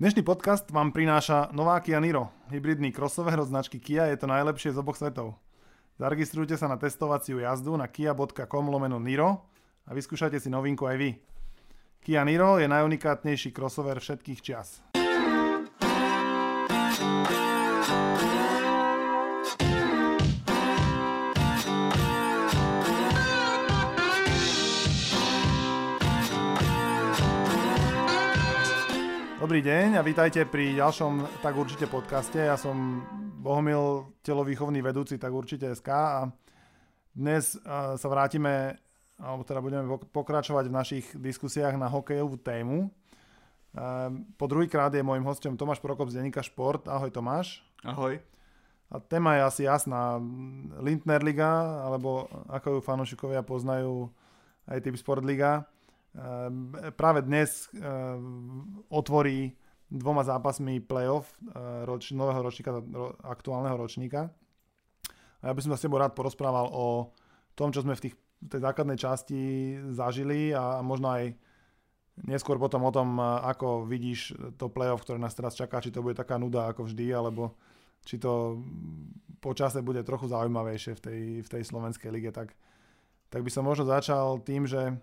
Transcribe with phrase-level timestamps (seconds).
[0.00, 4.72] Dnešný podcast vám prináša nová Kia Niro, hybridný crossover od značky Kia, je to najlepšie
[4.72, 5.36] z oboch svetov.
[6.00, 9.44] Zaregistrujte sa na testovaciu jazdu na kia.com lomeno Niro
[9.84, 11.10] a vyskúšajte si novinku aj vy.
[12.00, 14.80] Kia Niro je najunikátnejší crossover všetkých čias.
[29.50, 32.38] Dobrý deň a vítajte pri ďalšom Tak určite podcaste.
[32.38, 33.02] Ja som
[33.42, 36.30] Bohomil, telovýchovný vedúci Tak určite SK a
[37.10, 38.78] dnes uh, sa vrátime,
[39.18, 42.94] alebo teda budeme pokračovať v našich diskusiách na hokejovú tému.
[43.74, 46.86] Uh, po druhýkrát je môjim hostom Tomáš Prokop z Denika Šport.
[46.86, 47.66] Ahoj Tomáš.
[47.82, 48.22] Ahoj.
[48.86, 50.22] A téma je asi jasná.
[50.78, 54.14] Lindner Liga, alebo ako ju fanúšikovia poznajú,
[54.70, 55.66] aj typ Sportliga.
[55.66, 55.79] Liga
[56.98, 59.54] práve dnes ehm, otvorí
[59.90, 62.82] dvoma zápasmi playoff ehm, roč, nového ročníka,
[63.22, 64.30] aktuálneho ročníka.
[65.40, 67.14] A ja by som sa s tebou rád porozprával o
[67.56, 69.40] tom, čo sme v tých, tej základnej časti
[69.94, 71.32] zažili a možno aj
[72.28, 76.18] neskôr potom o tom, ako vidíš to playoff, ktoré nás teraz čaká, či to bude
[76.18, 77.56] taká nuda ako vždy, alebo
[78.04, 78.60] či to
[79.40, 82.52] po čase bude trochu zaujímavejšie v tej, v tej slovenskej lige, tak,
[83.32, 85.00] tak by som možno začal tým, že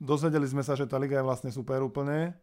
[0.00, 2.34] dozvedeli sme sa, že tá liga je vlastne super úplne.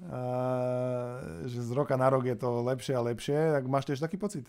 [0.00, 3.36] Uh, že z roka na rok je to lepšie a lepšie.
[3.60, 4.48] Tak máš tiež taký pocit?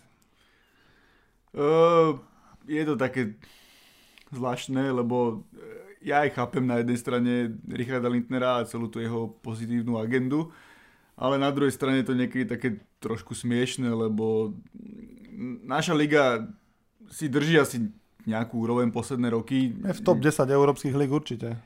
[1.52, 2.16] Uh,
[2.64, 3.36] je to také
[4.32, 5.44] zvláštne, lebo
[6.04, 7.32] ja aj chápem na jednej strane
[7.64, 10.52] Richarda Lindnera a celú tú jeho pozitívnu agendu,
[11.16, 14.52] ale na druhej strane to niekedy také trošku smiešne, lebo
[15.64, 16.44] naša liga
[17.08, 17.88] si drží asi
[18.24, 19.72] nejakú úroveň posledné roky.
[19.72, 21.60] Je v top 10 európskych lig určite.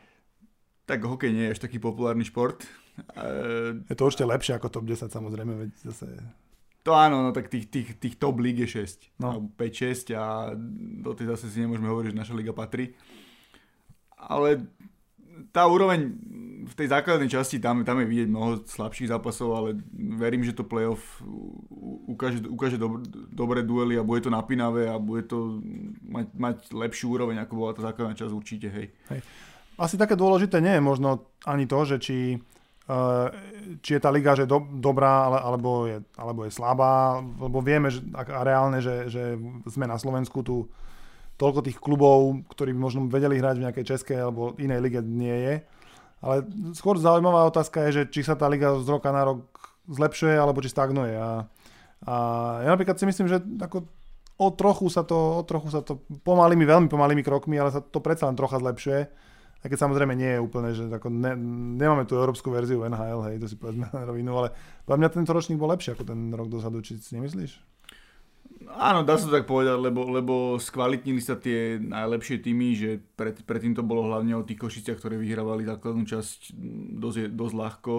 [0.88, 2.64] Tak hokej nie je až taký populárny šport.
[3.86, 6.06] Je to určite lepšie ako top 10 samozrejme, veď zase...
[6.86, 9.20] To áno, no tak tých, tých, tých top líg je 6.
[9.20, 9.52] No.
[9.60, 10.56] 5-6 a
[11.04, 12.96] do tej zase si nemôžeme hovoriť, že naša liga patrí.
[14.16, 14.66] Ale
[15.52, 16.14] tá úroveň
[16.68, 20.68] v tej základnej časti, tam, tam je vidieť mnoho slabších zápasov, ale verím, že to
[20.68, 21.00] playoff
[22.08, 23.00] ukáže, ukáže dob,
[23.32, 25.64] dobré duely a bude to napínavé a bude to
[26.04, 28.86] mať, mať lepšiu úroveň, ako bola tá základná časť určite, hej.
[29.08, 29.20] hej.
[29.80, 32.36] Asi také dôležité nie je možno ani to, že či,
[32.90, 33.32] uh,
[33.80, 38.04] či je tá liga že do, dobrá alebo je, alebo je slabá, lebo vieme že,
[38.12, 39.38] a reálne, že, že
[39.70, 40.68] sme na Slovensku tu
[41.38, 45.32] toľko tých klubov, ktorí by možno vedeli hrať v nejakej českej alebo inej lige nie
[45.32, 45.54] je.
[46.18, 46.42] Ale
[46.74, 49.46] skôr zaujímavá otázka je, že či sa tá liga z roka na rok
[49.86, 51.14] zlepšuje alebo či stagnuje.
[51.14, 51.46] A,
[52.02, 52.14] a
[52.66, 53.86] ja napríklad si myslím, že ako
[54.38, 58.02] o trochu sa to, o trochu sa to pomalými, veľmi pomalými krokmi, ale sa to
[58.02, 59.00] predsa len trocha zlepšuje.
[59.58, 61.34] A keď samozrejme nie je úplne, že ako ne,
[61.74, 64.54] nemáme tú európsku verziu NHL, hej, to si povedzme na rovinu, ale
[64.86, 67.58] podľa mňa tento ročník bol lepší ako ten rok dozadu, či si nemyslíš?
[68.68, 73.40] Áno, dá sa to tak povedať, lebo, lebo skvalitnili sa tie najlepšie týmy, že pred,
[73.42, 76.52] predtým to bolo hlavne o tých Košiciach, ktoré vyhrávali základnú časť
[77.00, 77.94] dosť, dosť ľahko.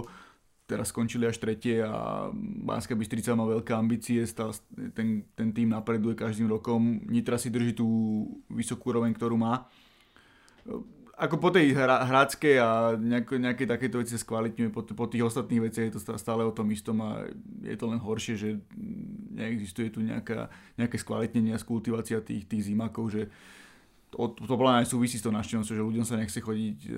[0.70, 4.54] Teraz skončili až tretie a Banská Bystrica má veľké ambície, stále
[4.94, 7.02] ten, ten tým napreduje každým rokom.
[7.10, 7.90] Nitra si drží tú
[8.54, 9.66] vysokú úroveň, ktorú má
[11.20, 15.28] ako po tej hra, hráckej a nejako, nejaké takéto veci sa skvalitňuje, po, po tých
[15.28, 17.28] ostatných veciach je to stále o tom istom a
[17.60, 18.50] je to len horšie, že
[19.36, 20.48] neexistuje tu nejaká,
[20.80, 23.28] nejaké skvalitnenie a skultivácia tých, tých zimakov, že
[24.16, 26.92] to, to podľa aj súvisí s tou návštevnosťou, že ľuďom sa nechce chodiť e,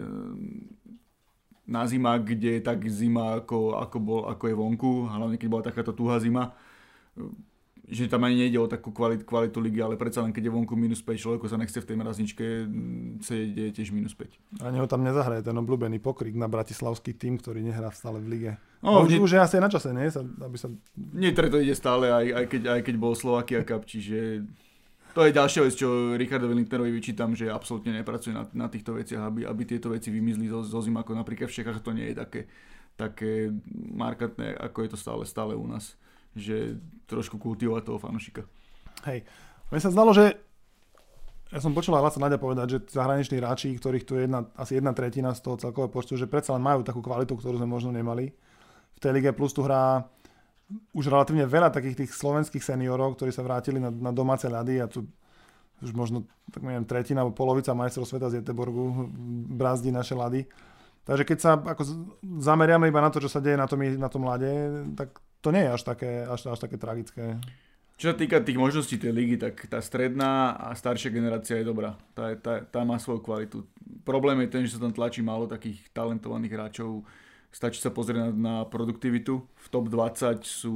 [1.66, 5.66] na zima, kde je tak zima, ako, ako, bol, ako je vonku, hlavne keď bola
[5.66, 6.53] takáto tuhá zima
[7.90, 10.78] že tam ani nejde o takú kvalitu, kvalitu ligy, ale predsa len keď je vonku
[10.78, 12.46] minus 5, človeku sa nechce v tej mrazničke
[13.25, 14.62] sedieť, je tiež minus 5.
[14.62, 18.52] A neho tam nezahraje ten obľúbený pokrik na bratislavský tým, ktorý nehrá stále v lige.
[18.86, 20.09] No, už, už je asi na čase, nie?
[20.41, 20.70] Aby sa...
[20.97, 24.46] Nie, to ide stále, aj, aj, keď, aj keď bol Slovakia Cup, čiže
[25.12, 29.28] to je ďalšia vec, čo Richardovi Lindnerovi vyčítam, že absolútne nepracuje na, na týchto veciach,
[29.28, 32.16] aby, aby tieto veci vymizli zo, zo zim, ako napríklad v Čechách to nie je
[32.16, 32.41] také,
[32.96, 33.52] také
[33.91, 36.00] markantné, ako je to stále, stále u nás
[36.36, 38.42] že trošku kultivovať toho fanušika.
[39.08, 39.28] Hej.
[39.72, 40.36] Mne sa zdalo, že
[41.52, 44.80] ja som počul aj Laca Nadia povedať, že zahraniční hráči, ktorých tu je jedna, asi
[44.80, 47.92] jedna tretina z toho celkového počtu, že predsa len majú takú kvalitu, ktorú sme možno
[47.92, 48.32] nemali.
[48.96, 50.08] V tej lige plus tu hrá
[50.96, 54.88] už relatívne veľa takých tých slovenských seniorov, ktorí sa vrátili na, na domáce ľady a
[54.88, 55.04] tu
[55.84, 56.24] už možno
[56.54, 59.12] tak neviem, tretina alebo polovica majstrov sveta z Jeteborgu
[59.58, 60.46] brázdí naše ľady.
[61.02, 61.84] Takže keď sa ako
[62.40, 64.52] zameriame iba na to, čo sa deje na tom, na tom ľade,
[64.94, 67.41] tak to nie je až také, až, až také tragické.
[68.02, 71.97] Čo sa týka tých možností tej ligy, tak tá stredná a staršia generácia je dobrá.
[72.17, 73.61] Tá, tá, tá má svoju kvalitu.
[74.02, 77.05] Problém je ten, že sa tam tlačí málo takých talentovaných hráčov.
[77.53, 79.46] Stačí sa pozrieť na, na produktivitu.
[79.46, 80.76] V top 20 sú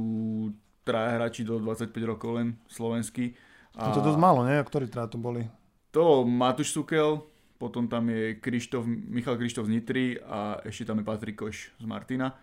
[0.86, 3.34] traja hráči do 25 rokov len slovenskí.
[3.74, 3.90] A...
[3.90, 4.62] To je dosť málo, nie?
[4.62, 5.50] Ktorí teda to boli?
[5.90, 7.26] To Matúš Sukel,
[7.58, 11.84] potom tam je Krištof, Michal Krištof z Nitry a ešte tam je Patrik Koš z
[11.90, 12.38] Martina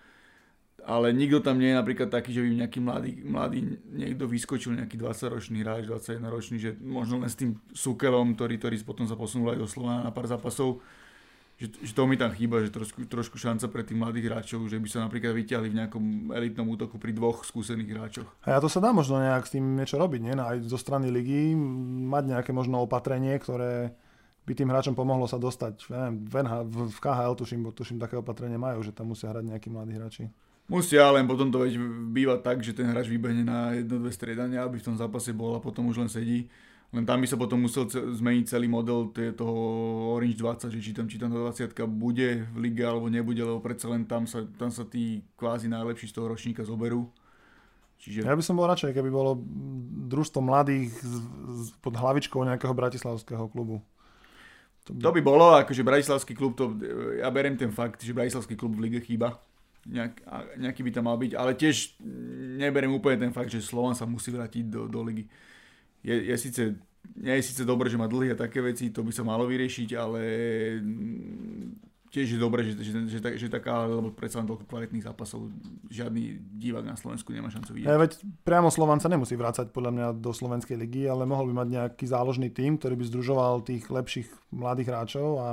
[0.84, 5.00] ale nikto tam nie je napríklad taký, že by nejaký mladý, mladý niekto vyskočil, nejaký
[5.00, 9.60] 20-ročný hráč, 21-ročný, že možno len s tým Sukelom, ktorý, ktorý potom sa posunul aj
[9.64, 10.84] do Slovana na pár zápasov,
[11.56, 14.82] že, že to mi tam chýba, že trošku, trošku šanca pre tých mladých hráčov, že
[14.82, 16.04] by sa napríklad vyťahli v nejakom
[16.36, 18.30] elitnom útoku pri dvoch skúsených hráčoch.
[18.44, 20.34] A ja to sa dá možno nejak s tým niečo robiť, nie?
[20.36, 21.56] Aj zo strany ligy
[22.10, 23.96] mať nejaké možno opatrenie, ktoré
[24.44, 25.88] by tým hráčom pomohlo sa dostať.
[25.88, 29.72] Neviem, v, NH, v KHL tuším, tuším také opatrenie majú, že tam musia hrať nejakí
[29.72, 30.28] mladí hráči.
[30.72, 31.76] Musia, len potom to veď
[32.16, 35.60] býva tak, že ten hráč vybehne na jedno, dve striedania, aby v tom zápase bol
[35.60, 36.48] a potom už len sedí.
[36.94, 39.56] Len tam by sa potom musel zmeniť celý model toho
[40.14, 43.90] Orange 20, že či tam, či tam 20 bude v lige alebo nebude, lebo predsa
[43.90, 47.10] len tam sa, tam sa tí kvázi najlepší z toho ročníka zoberú.
[47.98, 48.24] Čiže...
[48.24, 49.42] Ja by som bol radšej, keby bolo
[50.06, 50.94] družstvo mladých
[51.82, 53.82] pod hlavičkou nejakého bratislavského klubu.
[54.86, 55.00] To by...
[55.02, 56.78] to by bolo, akože bratislavský klub, to,
[57.18, 59.42] ja beriem ten fakt, že bratislavský klub v lige chýba
[59.88, 60.14] nejak,
[60.58, 62.00] nejaký by tam mal byť, ale tiež
[62.60, 65.28] neberiem úplne ten fakt, že Slovan sa musí vrátiť do, do ligy.
[66.04, 66.62] Je, je síce,
[67.20, 69.90] nie je síce dobré, že má dlhé a také veci, to by sa malo vyriešiť,
[69.96, 70.22] ale
[72.14, 75.50] tiež je dobré, že, že, že, že taká, lebo predsa len toľko kvalitných zápasov,
[75.90, 77.90] žiadny divák na Slovensku nemá šancu vidieť.
[77.90, 81.66] Ja, veď priamo Slovan sa nemusí vrácať podľa mňa do slovenskej ligy, ale mohol by
[81.66, 85.52] mať nejaký záložný tým, ktorý by združoval tých lepších mladých hráčov a,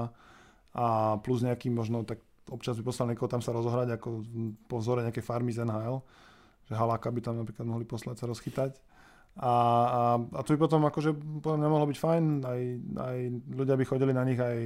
[0.77, 0.87] a
[1.25, 4.09] plus nejaký možno tak občas by poslal niekoho tam sa rozohrať ako
[4.67, 6.03] po vzore nejaké farmy z NHL,
[6.67, 8.73] že haláka by tam napríklad mohli poslať sa rozchytať.
[9.39, 12.61] A, a, a to by potom akože podľa mňa byť fajn, aj,
[12.99, 13.19] aj
[13.55, 14.59] ľudia by chodili na nich aj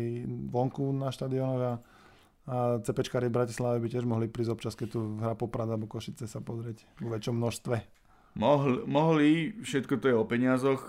[0.48, 1.72] vonku na štadiónoch a,
[2.48, 6.25] a CPčkári v Bratislave by tiež mohli prísť občas, keď tu hra Poprad alebo Košice
[6.25, 7.76] sa pozrieť v väčšom množstve.
[8.34, 9.28] Mohli, mohli,
[9.62, 10.82] všetko to je o peniazoch,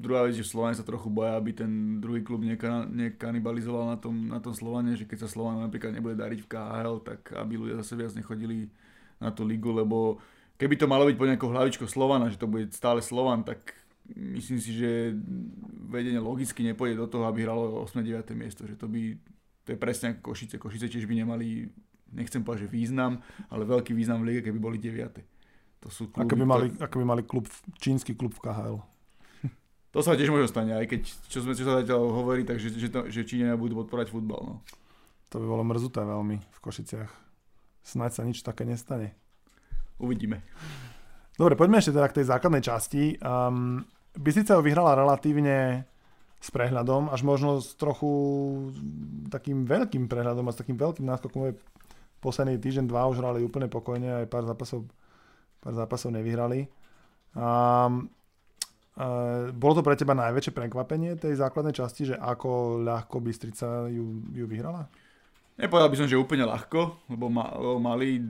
[0.00, 4.14] druhá vec, že Slovan sa trochu boja, aby ten druhý klub neka, nekanibalizoval na tom,
[4.30, 7.82] na tom Slovane, že keď sa Slovan napríklad nebude dariť v KHL, tak aby ľudia
[7.82, 8.70] zase viac nechodili
[9.18, 10.22] na tú ligu, lebo
[10.60, 13.74] keby to malo byť po nejakou hlavičkou Slovana, že to bude stále Slovan, tak
[14.14, 15.16] myslím si, že
[15.90, 17.98] vedenie logicky nepôjde do toho, aby hralo 8.
[17.98, 18.30] 9.
[18.38, 19.18] miesto, že to by,
[19.66, 20.62] to je presne ako Košice.
[20.62, 21.66] Košice tiež by nemali,
[22.14, 23.18] nechcem povedať, že význam,
[23.50, 25.18] ale veľký význam v lige, keby boli 9.
[25.82, 26.78] To sú kluby, ako by mali, to...
[26.78, 27.50] ako by mali klub,
[27.82, 28.78] čínsky klub v KHL.
[29.96, 31.00] To sa tiež môže stane, aj keď,
[31.32, 34.44] čo, sme, čo sa zatiaľ hovorí, takže že, to, že Číňania budú podporať futbal.
[34.44, 34.54] No.
[35.32, 37.08] To by bolo mrzuté veľmi v Košiciach.
[37.80, 39.16] Snáď sa nič také nestane.
[39.96, 40.44] Uvidíme.
[41.40, 43.16] Dobre, poďme ešte teda k tej základnej časti.
[43.24, 45.88] Um, Bystrica ho vyhrala relatívne
[46.44, 48.12] s prehľadom, až možno s trochu
[49.32, 51.56] takým veľkým prehľadom a s takým veľkým náskokom.
[52.20, 54.84] Posledný týždeň, dva už hrali úplne pokojne, aj pár zápasov,
[55.64, 56.68] pár zápasov nevyhrali.
[57.32, 58.12] Um,
[59.52, 64.44] bolo to pre teba najväčšie prekvapenie tej základnej časti, že ako ľahko Bystrica ju, ju
[64.48, 64.88] vyhrala?
[65.60, 68.20] Nepovedal by som, že úplne ľahko, lebo, ma, lebo mali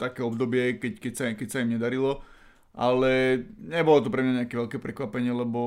[0.00, 2.24] také obdobie, keď, keď, sa, keď sa im nedarilo,
[2.72, 5.60] ale nebolo to pre mňa nejaké veľké prekvapenie, lebo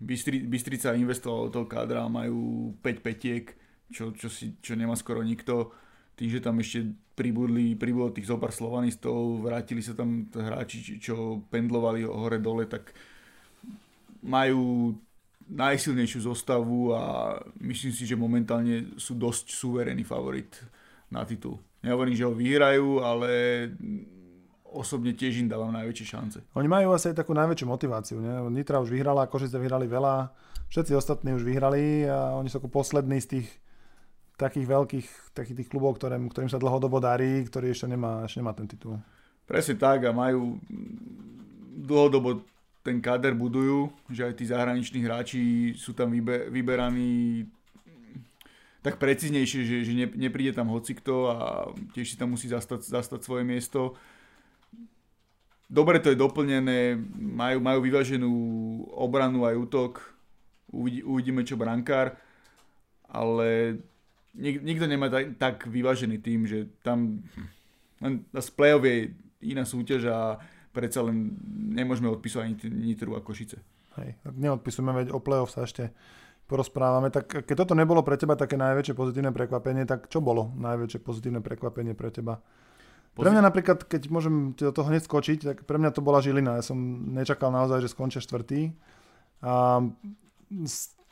[0.00, 3.52] Bystri, Bystrica investovala do toho kádra majú 5 petiek,
[3.92, 5.72] čo, čo, si, čo nemá skoro nikto
[6.18, 12.02] tým, že tam ešte pribudli, pribudlo tých zopár slovanistov, vrátili sa tam hráči, čo pendlovali
[12.02, 12.90] hore-dole, tak
[14.26, 14.98] majú
[15.48, 20.58] najsilnejšiu zostavu a myslím si, že momentálne sú dosť suverénny favorit
[21.08, 21.62] na titul.
[21.80, 23.30] Nehovorím, že ho vyhrajú, ale
[24.68, 26.38] osobne tiež im dávam najväčšie šance.
[26.52, 28.18] Oni majú asi aj takú najväčšiu motiváciu.
[28.20, 28.44] Ne?
[28.52, 30.28] Nitra už vyhrala, Košice vyhrali veľa,
[30.68, 33.48] všetci ostatní už vyhrali a oni sú ako poslední z tých
[34.38, 38.54] takých veľkých takých tých klubov, ktorým, ktorým sa dlhodobo darí, ktorý ešte nemá, ešte nemá
[38.54, 38.96] ten titul.
[39.44, 40.62] Presne tak a majú
[41.74, 42.46] dlhodobo
[42.86, 45.42] ten kader budujú, že aj tí zahraniční hráči
[45.74, 47.44] sú tam vybe, vyberaní
[48.80, 51.36] tak preciznejšie, že, že ne, nepríde tam hocikto a
[51.92, 53.98] tiež si tam musí zastať, zastať svoje miesto.
[55.68, 58.32] Dobre to je doplnené, majú, majú vyváženú
[58.94, 59.92] obranu aj útok,
[60.68, 62.12] Uvidí, uvidíme čo brankár,
[63.08, 63.80] ale
[64.38, 67.26] nik, nikto nemá tak, tak vyvážený tým, že tam
[67.98, 69.10] len z play-off je
[69.42, 70.18] iná súťaž a
[70.70, 71.34] predsa len
[71.74, 72.54] nemôžeme odpisovať ani
[72.94, 73.58] Nitru a Košice.
[73.98, 75.90] Hej, neodpisujeme, veď o play-off sa ešte
[76.46, 77.10] porozprávame.
[77.10, 81.42] Tak keď toto nebolo pre teba také najväčšie pozitívne prekvapenie, tak čo bolo najväčšie pozitívne
[81.42, 82.38] prekvapenie pre teba
[83.18, 86.62] Pre mňa napríklad, keď môžem do toho hneď skočiť, tak pre mňa to bola Žilina.
[86.62, 86.78] Ja som
[87.10, 88.70] nečakal naozaj, že skončia štvrtý.
[89.42, 89.82] A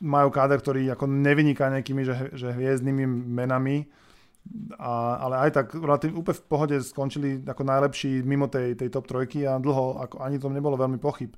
[0.01, 3.89] majú káder, ktorý ako nevyniká nejakými že, že hviezdnymi menami,
[4.79, 9.09] a, ale aj tak relatívne úplne v pohode skončili ako najlepší mimo tej, tej top
[9.09, 11.33] trojky a dlho ako ani tom nebolo veľmi pochyb.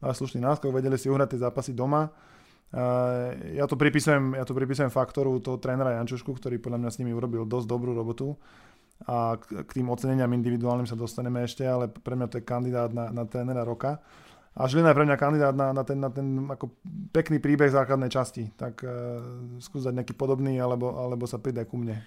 [0.00, 2.08] Mali slušný náskok, vedeli si uhrať tie zápasy doma.
[2.74, 6.98] Uh, ja to pripisujem, ja to pripisujem faktoru toho trénera Jančušku, ktorý podľa mňa s
[6.98, 8.34] nimi urobil dosť dobrú robotu
[9.06, 12.90] a k, k tým oceneniam individuálnym sa dostaneme ešte, ale pre mňa to je kandidát
[12.90, 14.02] na, na trénera roka.
[14.54, 16.70] A Žilina je pre mňa kandidát na, na ten, na ten ako
[17.10, 18.54] pekný príbeh základnej časti.
[18.54, 18.92] Tak uh,
[19.58, 21.98] skúsať nejaký podobný, alebo, alebo sa pridať ku mne.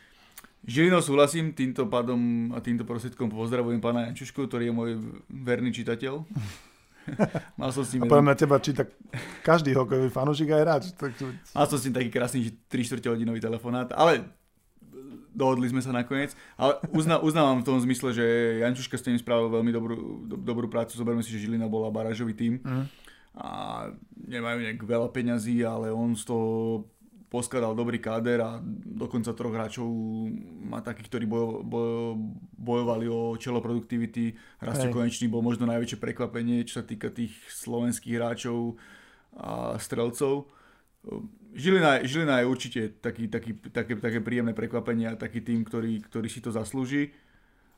[0.63, 4.89] Žilinou súhlasím, týmto pádom a týmto prostriedkom pozdravujem pána Jančušku, ktorý je môj
[5.27, 6.23] verný čitateľ.
[7.59, 8.03] Mal som s ním...
[8.03, 8.83] A poviem na teba číta
[9.43, 10.83] každý hokejový fanúšik aj hráč.
[10.95, 11.15] Tak...
[11.55, 14.27] Mal som s ním taký krásny 3 4 hodinový telefonát, ale
[15.37, 16.33] dohodli sme sa nakoniec.
[16.57, 18.25] Ale uzna, uznávam v tom zmysle, že
[18.65, 20.97] Jančuška s tým spravil veľmi dobrú, do, dobrú prácu.
[20.97, 22.57] Zoberme si, že Žilina bola barážový tým.
[22.65, 22.85] Mm.
[23.37, 23.49] A
[24.17, 26.49] nemajú nejak veľa peňazí, ale on z toho
[27.27, 29.85] poskladal dobrý káder a dokonca troch hráčov
[30.63, 32.15] má takých, ktorí bojo, bojo,
[32.55, 34.31] bojovali o čelo produktivity.
[34.63, 38.79] Rastio Konečný bol možno najväčšie prekvapenie, čo sa týka tých slovenských hráčov
[39.37, 40.49] a strelcov.
[41.57, 46.29] Žilina, Žilina je určite taký, taký, také, také príjemné prekvapenie a taký tým, ktorý, ktorý
[46.29, 47.09] si to zaslúži.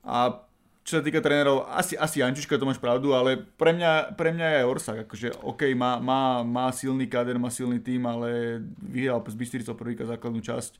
[0.04, 0.44] A
[0.84, 4.48] čo sa týka trénerov, asi, asi Jančuška to máš pravdu, ale pre mňa, pre mňa
[4.60, 4.98] je Orsak.
[5.08, 10.04] Akože, OK, má, má, má silný káder, má silný tým, ale vyhral z Bystricou prvýka
[10.04, 10.76] základnú časť.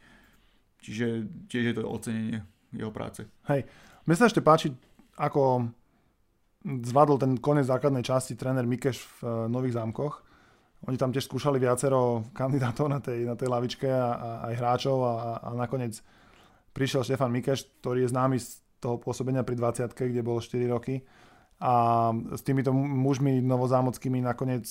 [0.84, 1.08] Čiže
[1.48, 2.44] tiež je to ocenenie
[2.76, 3.24] jeho práce.
[3.48, 3.64] Hej,
[4.04, 4.76] mne sa ešte páči,
[5.16, 5.72] ako
[6.68, 10.29] zvládol ten koniec základnej časti tréner Mikeš v uh, Nových zámkoch
[10.88, 14.98] oni tam tiež skúšali viacero kandidátov na tej, na tej lavičke a, a aj hráčov
[15.04, 16.00] a, a nakoniec
[16.72, 21.04] prišiel Štefan Mikeš, ktorý je známy z toho pôsobenia pri 20 kde bol 4 roky.
[21.60, 24.64] A s týmito mužmi novozámockými nakoniec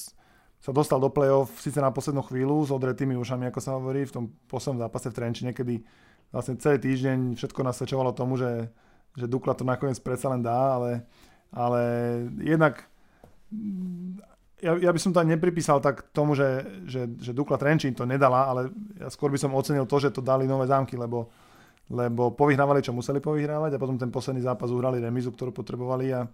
[0.59, 4.15] sa dostal do play-off síce na poslednú chvíľu s odretými ušami, ako sa hovorí, v
[4.15, 5.85] tom poslednom zápase v Trenčine, kedy
[6.33, 8.73] vlastne celý týždeň všetko nasvedčovalo tomu, že,
[9.15, 11.05] že Dukla to nakoniec predsa len dá, ale,
[11.53, 11.81] ale
[12.41, 12.89] jednak
[14.59, 18.51] ja, ja by som to nepripísal tak tomu, že, že, že Dukla Trenčín to nedala,
[18.51, 21.31] ale ja skôr by som ocenil to, že to dali nové zámky, lebo,
[21.87, 26.27] lebo povyhrávali, čo museli povyhrávať a potom ten posledný zápas uhrali remizu, ktorú potrebovali a,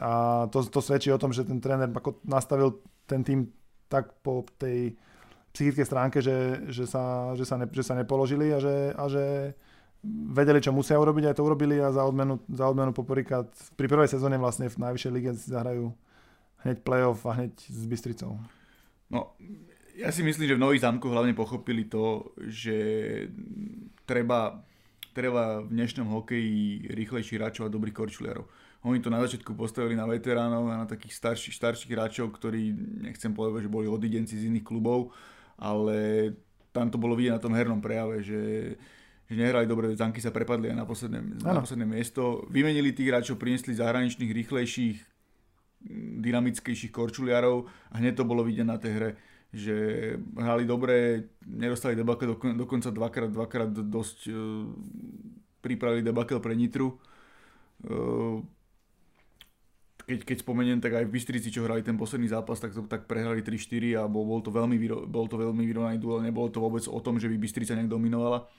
[0.00, 0.10] a
[0.48, 3.52] to, to svedčí o tom, že ten tréner ako nastavil ten tým
[3.90, 4.96] tak po tej
[5.50, 9.52] psychickej stránke, že, že, sa, že, sa, ne, že sa nepoložili a že, a že
[10.06, 14.08] vedeli, čo musia urobiť, aj to urobili a za odmenu, za odmenu poprvýkrát pri prvej
[14.08, 15.92] sezóne vlastne v najvyššej lige zahrajú
[16.64, 18.36] hneď playoff a hneď s Bystricou.
[19.10, 19.34] No,
[19.98, 22.76] ja si myslím, že v Nových zámkoch hlavne pochopili to, že
[24.08, 24.64] treba,
[25.12, 28.48] treba v dnešnom hokeji rýchlejší hráčov a dobrých korčuliarov.
[28.80, 32.72] Oni to na začiatku postavili na veteránov a na takých starších, starších hráčov, ktorí,
[33.04, 35.12] nechcem povedať, že boli odidenci z iných klubov,
[35.60, 36.32] ale
[36.72, 38.40] tam to bolo vidieť na tom hernom prejave, že,
[39.28, 42.48] že nehrali dobre, Zanky sa prepadli aj na posledné, na posledné miesto.
[42.48, 44.98] Vymenili tých hráčov, priniesli zahraničných, rýchlejších,
[46.20, 49.10] dynamickejších korčuliarov a hneď to bolo vidieť na tej hre,
[49.50, 49.74] že
[50.36, 54.68] hrali dobre, nedostali debakel, dokonca dvakrát, dvakrát dosť uh,
[55.64, 57.00] pripravili debakel pre Nitru.
[57.88, 58.44] Uh,
[60.04, 63.06] keď, keď spomeniem, tak aj v Bystrici, čo hrali ten posledný zápas, tak, to, tak
[63.06, 66.82] prehrali 3-4 a bol, bol, to veľmi, bol to veľmi vyrovnaný duel, nebolo to vôbec
[66.90, 68.50] o tom, že by Bystrica nejak dominovala.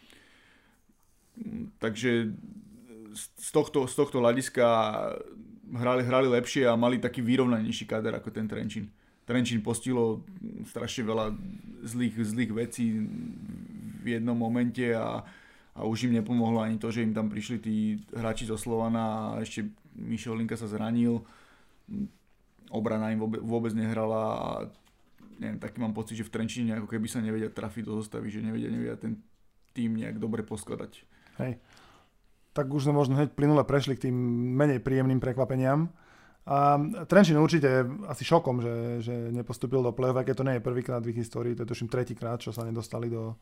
[1.83, 2.31] Takže
[3.11, 4.65] z tohto, z tohto hľadiska
[5.71, 8.91] hrali, hrali lepšie a mali taký vyrovnanejší kader ako ten Trenčín.
[9.23, 10.25] Trenčín postilo
[10.67, 11.25] strašne veľa
[11.87, 12.99] zlých, zlých vecí
[14.01, 15.23] v jednom momente a,
[15.77, 17.75] a už im nepomohlo ani to, že im tam prišli tí
[18.11, 21.21] hráči zo Slovana a ešte Mišo Linka sa zranil.
[22.71, 24.47] Obrana im vôbec, nehrala a
[25.37, 28.43] neviem, taký mám pocit, že v Trenčine ako keby sa nevedia trafiť do zostavy, že
[28.43, 29.21] nevedia, nevedia ten
[29.71, 31.03] tým nejak dobre poskladať.
[31.39, 31.55] Hej
[32.51, 34.15] tak už sme možno hneď plynule prešli k tým
[34.55, 35.91] menej príjemným prekvapeniam.
[36.41, 41.01] A Trenčín určite asi šokom, že, že nepostupil do play-off, keď to nie je prvýkrát
[41.05, 43.37] v ich histórii, to je tuším tretíkrát, čo sa nedostali do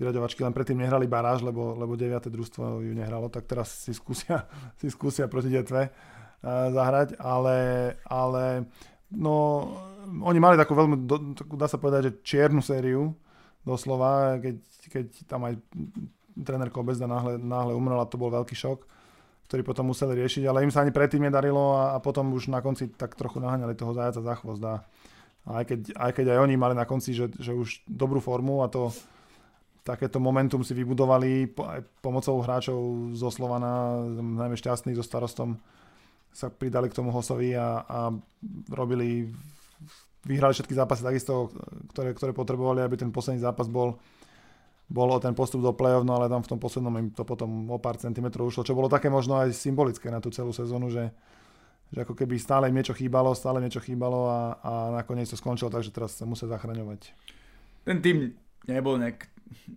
[0.00, 2.30] vyraďovačky, len predtým nehrali baráž, lebo, lebo 9.
[2.30, 4.46] družstvo ju nehralo, tak teraz si skúsia,
[4.80, 5.92] si skúsia proti Detve
[6.46, 7.58] zahrať, ale,
[8.06, 8.70] ale
[9.10, 9.66] no,
[10.06, 11.02] oni mali takú veľmi,
[11.58, 13.10] dá sa povedať, že čiernu sériu,
[13.66, 15.58] doslova, keď, keď tam aj
[16.44, 18.84] tréner Kobezda náhle, náhle a to bol veľký šok,
[19.48, 22.60] ktorý potom museli riešiť, ale im sa ani predtým nedarilo a, a potom už na
[22.60, 24.84] konci tak trochu naháňali toho zajaca za chvost a,
[25.48, 28.68] aj, keď, aj keď aj oni mali na konci, že, že už dobrú formu a
[28.68, 28.92] to
[29.88, 32.76] takéto momentum si vybudovali aj pomocou hráčov
[33.16, 35.56] zo Slovana, najmä šťastných so starostom
[36.28, 38.00] sa pridali k tomu Hosovi a, a
[38.68, 39.32] robili
[40.28, 41.48] vyhrali všetky zápasy takisto,
[41.96, 43.96] ktoré, ktoré potrebovali, aby ten posledný zápas bol
[44.88, 47.68] bol o ten postup do play-off, no ale tam v tom poslednom im to potom
[47.68, 51.12] o pár centimetrov ušlo, čo bolo také možno aj symbolické na tú celú sezónu, že,
[51.92, 54.72] že ako keby stále niečo chýbalo, stále niečo chýbalo a, a
[55.04, 57.12] nakoniec to skončilo, takže teraz sa musia zachraňovať.
[57.84, 58.32] Ten tým
[58.64, 59.28] nebol nejak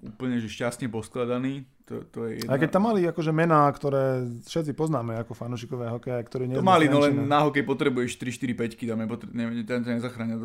[0.02, 1.64] úplne že šťastne poskladaný.
[1.88, 2.56] To, to je jedna...
[2.56, 6.64] A keď tam mali akože mená, ktoré všetci poznáme ako fanúšikové hokeja, ktorí nie To
[6.64, 9.00] mali, no len na hokej potrebuješ 3, 4, 5 tam,
[9.36, 10.36] ne, tam ťa nezachráňa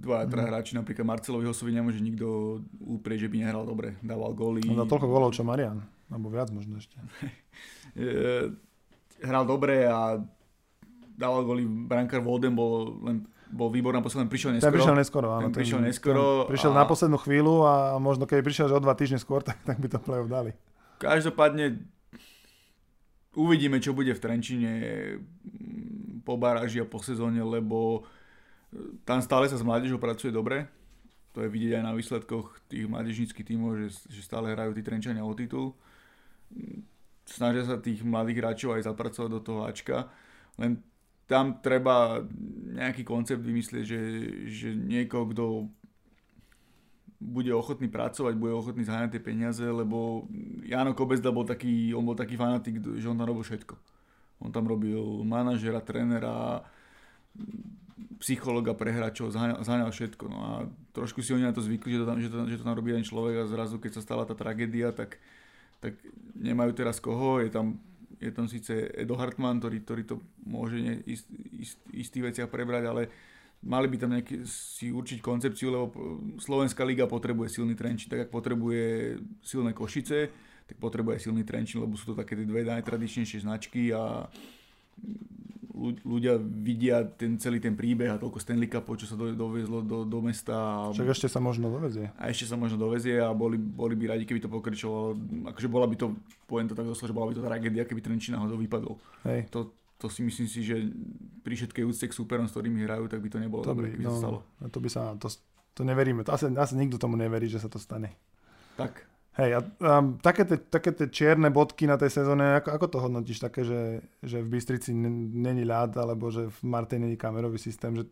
[0.00, 0.48] dva, mm.
[0.48, 4.64] hráči, napríklad Marcelovi Hosovi nemôže nikto úprieť, že by nehral dobre, dával góly.
[4.64, 6.96] No toľko gólov, čo Marian, alebo viac možno ešte.
[9.22, 10.16] hral dobre a
[11.18, 14.68] dával góly, brankár Volden bol len bol výborný, posledný prišiel neskoro.
[14.68, 15.42] Ten prišiel neskoro, áno.
[15.48, 16.22] Ten prišiel neskoro.
[16.44, 16.76] Ten prišiel a...
[16.76, 19.88] na poslednú chvíľu a možno keby prišiel že o dva týždne skôr, tak, tak by
[19.88, 20.52] to play dali.
[20.98, 21.78] Každopádne
[23.38, 24.72] uvidíme, čo bude v Trenčine
[25.22, 28.02] mm, po baráži a po sezóne, lebo
[28.74, 30.66] e, tam stále sa s mládežou pracuje dobre.
[31.36, 35.22] To je vidieť aj na výsledkoch tých mládežníckých tímov, že, že stále hrajú tí Trenčania
[35.22, 35.78] o titul.
[36.50, 36.82] Mm,
[37.28, 40.10] snažia sa tých mladých hráčov aj zapracovať do toho Ačka.
[40.58, 40.82] Len
[41.28, 42.24] tam treba
[42.72, 44.00] nejaký koncept vymyslieť, že,
[44.48, 45.44] že niekoho, kto
[47.18, 50.24] bude ochotný pracovať, bude ochotný zháňať tie peniaze, lebo
[50.64, 53.74] Jano Kobezda bol taký, on bol taký fanatik, že on tam robil všetko.
[54.38, 56.62] On tam robil manažera, trénera,
[58.22, 60.24] psychologa pre hráčov, zháňal, všetko.
[60.30, 60.52] No a
[60.94, 62.94] trošku si oni na to zvykli, že to, tam, že, to, že to tam robí
[62.94, 65.18] jeden človek a zrazu, keď sa stala tá tragédia, tak,
[65.82, 65.98] tak
[66.38, 67.42] nemajú teraz koho.
[67.42, 67.82] Je tam,
[68.18, 72.84] je tam síce Edo Hartmann, ktorý, ktorý to môže ne, ist, ist, istých veciach prebrať,
[72.90, 73.02] ale
[73.62, 75.90] mali by tam nejaký, si určiť koncepciu, lebo
[76.38, 78.84] Slovenská liga potrebuje silný Trenčín, tak ako potrebuje
[79.42, 80.18] silné Košice,
[80.66, 84.26] tak potrebuje silný Trenčín, lebo sú to také tie dve najtradičnejšie značky a
[86.02, 90.02] ľudia vidia ten celý ten príbeh a toľko Stanley Cupov, čo sa do, doviezlo do,
[90.02, 90.88] do mesta.
[90.90, 92.10] Však ešte sa možno dovezie.
[92.18, 95.16] A ešte sa možno dovezie a boli, boli by radi, keby to pokračovalo.
[95.54, 96.12] Akože bola by to,
[96.44, 98.94] poviem to tak doslova, že bola by to tragédia, keby Trenčín náhodou vypadol.
[99.24, 99.48] Hej.
[99.54, 100.76] To, to si myslím si, že
[101.40, 104.04] pri všetkej úcte k súperom, s ktorými hrajú, tak by to nebolo to dobre, keby
[104.04, 104.38] no, sa stalo.
[104.68, 105.32] To by sa, to,
[105.72, 106.20] to neveríme.
[106.28, 108.12] To asi, asi nikto tomu neverí, že sa to stane.
[108.76, 109.07] Tak.
[109.38, 112.98] Hej, a um, také, tie, také tie čierne bodky na tej sezóne, ako, ako to
[112.98, 113.38] hodnotíš?
[113.38, 118.10] Také, že, že v Bystrici není ľad, alebo že v Marte není kamerový systém, že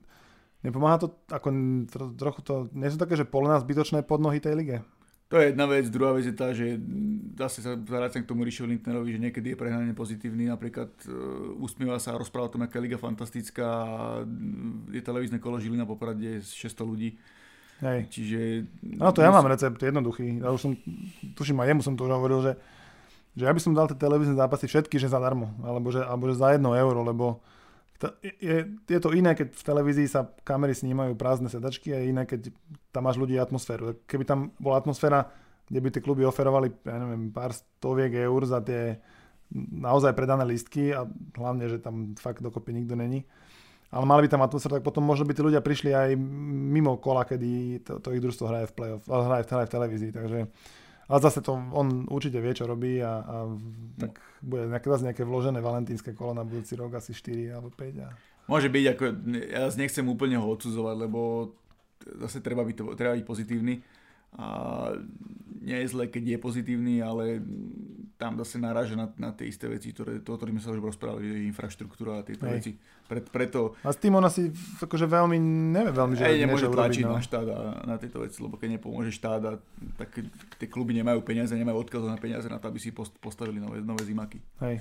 [0.63, 1.51] nepomáha to, ako
[1.91, 4.77] tro, trochu to, nie sú také, že polná zbytočné podnohy tej lige?
[5.27, 6.79] To je jedna vec, druhá vec je tá, že
[7.35, 11.99] zase sa vrátim k tomu Rišovi Lindnerovi, že niekedy je prehnane pozitívny, napríklad uh, usmieva
[11.99, 13.67] sa a rozpráva o tom, aká liga fantastická,
[14.95, 17.19] je televízne kolo Žilina Poprade s 600 ľudí.
[17.85, 18.09] Hej.
[18.09, 18.39] Čiže...
[18.97, 20.41] No to ja mám recept jednoduchý.
[20.41, 20.73] Ja už som,
[21.37, 22.53] tuším aj jemu som to už hovoril, že,
[23.37, 26.41] že ja by som dal tie televízne zápasy všetky, že zadarmo, alebo že, alebo že
[26.41, 27.45] za jedno euro, lebo
[28.21, 32.53] je, je to iné, keď v televízii sa kamery snímajú prázdne sedačky a iné, keď
[32.93, 33.97] tam máš ľudí atmosféru.
[34.05, 35.33] Keby tam bola atmosféra,
[35.69, 39.01] kde by tie kluby oferovali, ja neviem, pár stoviek eur za tie
[39.57, 41.09] naozaj predané listky a
[41.39, 43.25] hlavne, že tam fakt dokopy nikto není.
[43.91, 47.23] Ale mali by tam atmosféru, tak potom možno by tí ľudia prišli aj mimo kola,
[47.23, 50.11] kedy to, to ich družstvo hraje v play-off, hraje, hraje v televízii.
[50.11, 50.39] Takže
[51.07, 53.37] ale zase to on určite vie, čo robí a, a
[53.95, 58.03] tak bude nejaké, zase nejaké vložené valentínske kolo na budúci rok, asi 4 alebo 5.
[58.03, 58.11] A...
[58.51, 59.05] Môže byť, ako,
[59.47, 61.51] ja nechcem úplne ho odsudzovať, lebo
[62.27, 63.79] zase treba byť, treba byť pozitívny
[64.37, 64.47] a
[65.67, 67.43] nie je zle, keď je pozitívny, ale
[68.17, 70.81] tam zase naráža na, na tie isté veci, ktoré, to, o ktorých sme sa už
[70.81, 72.53] rozprávali, infraštruktúra a tieto Hej.
[72.57, 72.71] veci.
[73.07, 73.77] Pre, preto...
[73.85, 74.49] A s tým on asi
[74.81, 75.37] akože veľmi,
[75.77, 77.13] nevie veľmi, že Hej, nemôže tlačiť no.
[77.13, 79.53] na štát a na tieto veci, lebo keď nepomôže štát, a,
[80.01, 80.17] tak
[80.57, 84.01] tie kluby nemajú peniaze, nemajú odkaz na peniaze na to, aby si postavili nové, nové
[84.09, 84.41] zimaky.
[84.65, 84.81] Hej.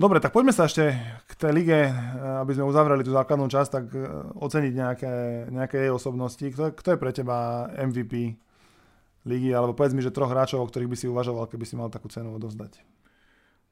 [0.00, 0.96] Dobre, tak poďme sa ešte
[1.28, 1.92] k tej lige,
[2.40, 4.00] aby sme uzavreli tú základnú časť, tak e,
[4.32, 5.12] oceniť nejaké,
[5.52, 6.40] nejaké jej osobnosti.
[6.40, 8.32] Kto, kto je pre teba MVP
[9.28, 11.92] ligy, alebo povedz mi, že troch hráčov, o ktorých by si uvažoval, keby si mal
[11.92, 12.80] takú cenu odovzdať.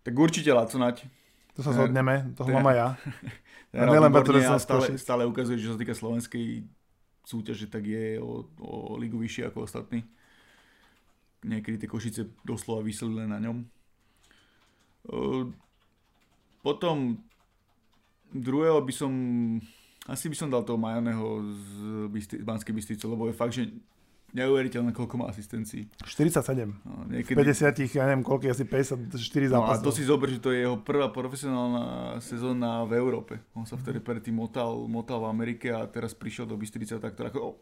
[0.05, 1.09] Tak určite Laconať.
[1.57, 2.89] To sa zhodneme, toho mám aj ja.
[3.89, 4.13] Nielen
[4.45, 6.69] som stále, stále ukazuje, že sa týka slovenskej
[7.25, 10.05] súťaže, tak je o, o ligu vyššie ako ostatní.
[11.41, 13.65] Niekedy tie Košice doslova vyseli len na ňom.
[16.63, 17.19] Potom
[18.35, 19.13] druhého by som,
[20.05, 21.73] asi by som dal toho Majaného z,
[22.13, 23.73] Bystri, z Banskej Bystrice, lebo je fakt, že
[24.37, 25.89] neuveriteľné, koľko má asistencií.
[26.05, 26.69] 47.
[26.85, 27.33] No, niekedy...
[27.33, 29.57] 50, ja neviem, koľko asi 54 zápasov.
[29.57, 33.41] No a to si zober, že to je jeho prvá profesionálna sezóna v Európe.
[33.57, 37.25] On sa vtedy predtým motal, motal v Amerike a teraz prišiel do Bystrice tak to
[37.25, 37.57] ako,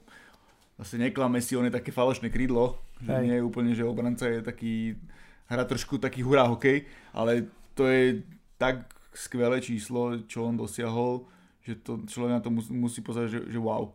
[0.82, 3.22] zase neklame si, on je také falošné krídlo, že Hej.
[3.22, 4.98] nie je úplne, že obranca je taký,
[5.46, 6.82] hra trošku taký hurá hokej,
[7.14, 7.46] ale
[7.78, 11.24] to je tak skvelé číslo, čo on dosiahol,
[11.64, 13.90] že to človek na to musí, musí pozerať, že, že wow.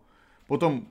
[0.50, 0.90] Potom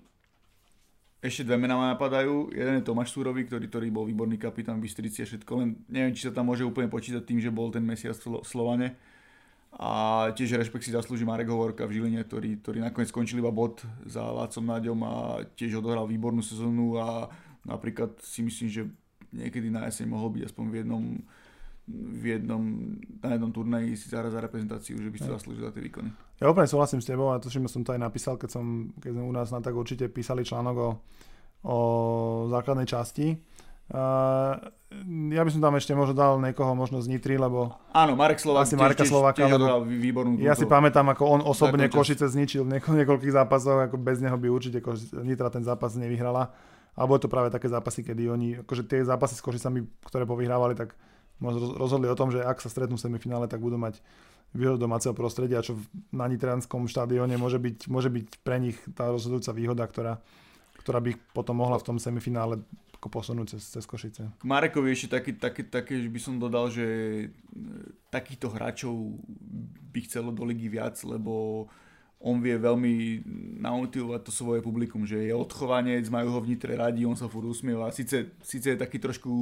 [1.20, 2.48] ešte dve mená ma napadajú.
[2.48, 6.16] Jeden je Tomáš Súrový, ktorý, ktorý bol výborný kapitán v Bystrici a všetko, len neviem,
[6.16, 8.96] či sa tam môže úplne počítať tým, že bol ten mesiac v Slo- Slovane.
[9.70, 13.85] A tiež rešpekt si zaslúži Marek Hovorka v Žiline, ktorý, ktorý nakoniec skončil iba bod
[14.02, 15.14] za Lácom Náďom a
[15.54, 17.30] tiež odohral výbornú sezónu a
[17.62, 18.83] napríklad si myslím, že
[19.30, 21.04] niekedy na jeseň mohol byť aspoň v jednom
[21.94, 22.62] v jednom,
[23.20, 26.11] na jednom turnaji si zahrať za reprezentáciu, že by si zaslúžil za tie výkony.
[26.38, 29.11] Ja úplne súhlasím s tebou a tuším, že som to aj napísal, keď, som, keď
[29.18, 30.90] sme u nás na tak určite písali článok o,
[31.66, 31.76] o
[32.48, 33.37] základnej časti.
[33.90, 34.55] Uh,
[35.35, 38.62] ja by som tam ešte možno dal niekoho možno z Nitry, lebo Áno, Marek Slovák
[38.62, 41.90] Asi Marka Slováka, lebo výbornú ja si pamätám, ako on osobne.
[41.90, 45.98] Košice zničil v nieko- niekoľkých zápasoch, ako bez neho by určite Košice, Nitra ten zápas
[45.98, 46.55] nevyhrala.
[46.94, 50.74] Alebo je to práve také zápasy, kedy oni, akože tie zápasy s Košicami, ktoré povyhrávali,
[50.79, 50.94] tak
[51.40, 53.98] rozhodli o tom, že ak sa stretnú v semifinále, tak budú mať
[54.53, 55.79] výhodu domáceho prostredia, čo
[56.11, 60.18] na nitrianskom štadióne môže byť, môže byť pre nich tá rozhodujúca výhoda, ktorá,
[60.83, 62.61] ktorá by potom mohla v tom semifinále
[63.00, 64.29] posunúť cez, cez Košice.
[64.37, 67.26] K Marekovi ešte taký, taký, také, že by som dodal, že e,
[68.12, 68.92] takýchto hráčov
[69.88, 71.64] by chcelo do ligy viac, lebo
[72.20, 73.24] on vie veľmi
[73.64, 77.48] namotivovať to svoje publikum, že je odchovanec, majú ho v nitre radi, on sa furt
[77.48, 77.88] usmieva.
[77.96, 79.33] Sice, sice je taký trošku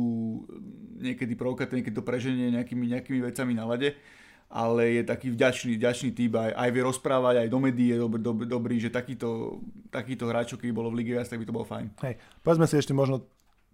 [1.03, 3.99] niekedy provokatívny, keď to preženie nejakými, nejakými vecami na lade,
[4.47, 8.21] ale je taký vďačný, vďačný typ, aj, aj vie rozprávať, aj do médií je dobrý,
[8.23, 9.59] dobrý, dobrý že takýto,
[9.91, 11.99] takýto hráčov, keby bolo v lige viac, tak by to bolo fajn.
[12.07, 12.15] Hej,
[12.47, 13.27] povedzme si ešte možno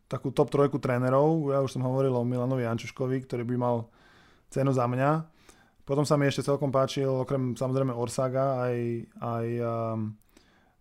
[0.08, 1.52] takú top trojku trénerov.
[1.52, 3.76] Ja už som hovoril o Milanovi Jančuškovi, ktorý by mal
[4.48, 5.33] cenu za mňa.
[5.84, 8.76] Potom sa mi ešte celkom páčil, okrem samozrejme Orsaga, aj,
[9.20, 10.16] aj um,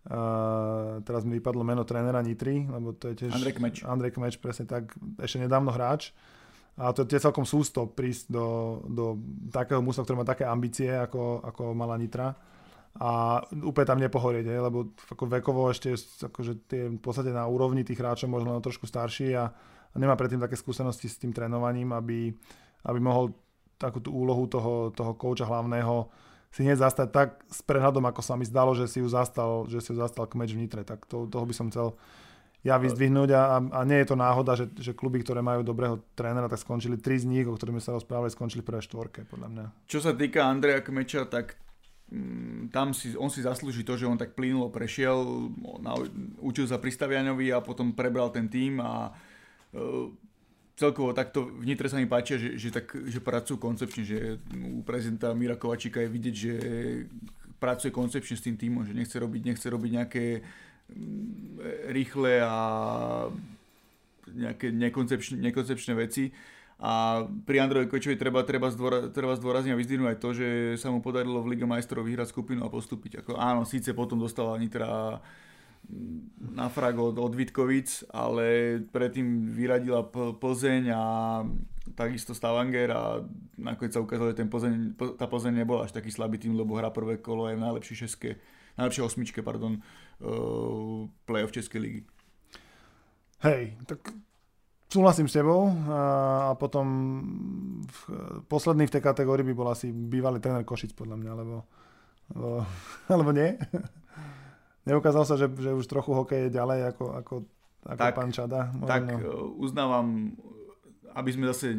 [0.08, 3.36] uh, teraz mi vypadlo meno trénera Nitry, lebo to je tiež...
[3.36, 3.76] Andrej Kmeč.
[3.84, 6.16] Andrej Kmeč, presne tak, ešte nedávno hráč.
[6.80, 9.04] A to je celkom sústop prísť do, do
[9.52, 12.34] takého mužstva, ktoré má také ambície, ako, ako mala Nitra.
[12.98, 15.94] A úplne tam nepohorieť, hej, lebo ako vekovo ešte
[16.30, 19.50] akože tie v podstate na úrovni tých hráčov možno len trošku starší a,
[19.90, 22.30] a nemá predtým také skúsenosti s tým trénovaním, aby,
[22.86, 23.34] aby mohol
[23.84, 26.08] takú tú úlohu toho, toho kouča hlavného
[26.54, 29.82] si hneď zastať tak s prehľadom, ako sa mi zdalo, že si ju zastal, že
[29.82, 30.86] si ju zastal kmeč v Nitre.
[30.86, 31.98] Tak to, toho by som chcel
[32.64, 36.48] ja vyzdvihnúť a, a nie je to náhoda, že, že kluby, ktoré majú dobrého trénera,
[36.48, 39.48] tak skončili tri z nich, o ktorých sme sa rozprávali, skončili v prvej štvorke, podľa
[39.52, 39.64] mňa.
[39.84, 41.60] Čo sa týka Andreja Kmeča, tak
[42.08, 45.52] mm, tam si, on si zaslúži to, že on tak plynulo prešiel,
[45.84, 45.92] na,
[46.40, 49.12] učil sa pri Stavianovi a potom prebral ten tým a
[49.76, 50.08] e,
[50.74, 54.18] celkovo takto v sa mi páčia, že, že, tak, že pracujú koncepčne, že
[54.54, 56.54] u prezidenta Mira Kovačíka je vidieť, že
[57.62, 60.24] pracuje koncepčne s tým týmom, že nechce robiť, nechce robiť nejaké
[60.90, 62.54] mm, rýchle a
[64.34, 66.34] nejaké nekoncepčné, nekoncepčné veci.
[66.82, 70.90] A pri Androvi Kočovi treba, treba, zdôra, treba zdôrazniť a vyzdvihnúť aj to, že sa
[70.90, 73.22] mu podarilo v Lige majstrov vyhrať skupinu a postúpiť.
[73.22, 75.22] Ako, áno, síce potom dostala Nitra
[76.40, 81.04] na frag od, od Vitkovic, ale predtým vyradila Plzeň a
[81.92, 83.02] takisto Stavanger a
[83.60, 86.88] nakoniec sa ukázalo, že ten Plzeň, tá Plzeň nebola až taký slabý tým, lebo hrá
[86.88, 88.30] prvé kolo aj v najlepšej šeske,
[88.80, 89.84] najlepšej osmičke, pardon,
[90.24, 92.00] uh, Českej ligy.
[93.44, 94.00] Hej, tak
[94.88, 96.00] súhlasím s tebou a,
[96.48, 96.86] a potom
[97.84, 97.98] v,
[98.48, 101.56] posledný v tej kategórii by bol asi bývalý tréner Košic podľa mňa, lebo,
[102.32, 102.64] lebo,
[103.12, 103.58] alebo nie?
[104.84, 107.34] Neukázal sa, že, že už trochu hokej je ďalej ako, ako,
[107.88, 108.68] ako Tak, pán Čada.
[108.84, 109.16] Tak možno.
[109.24, 110.36] uh, uznávam,
[111.16, 111.72] aby sme zase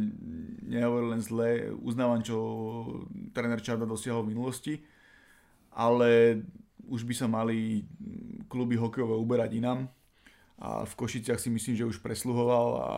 [0.66, 1.50] nehovorili len zle,
[1.86, 2.38] uznávam, čo
[3.30, 4.74] tréner Čarda dosiahol v minulosti,
[5.70, 6.42] ale
[6.90, 7.86] už by sa mali
[8.50, 9.90] kluby hokejové uberať inám
[10.58, 12.92] a v Košiciach si myslím, že už presluhoval a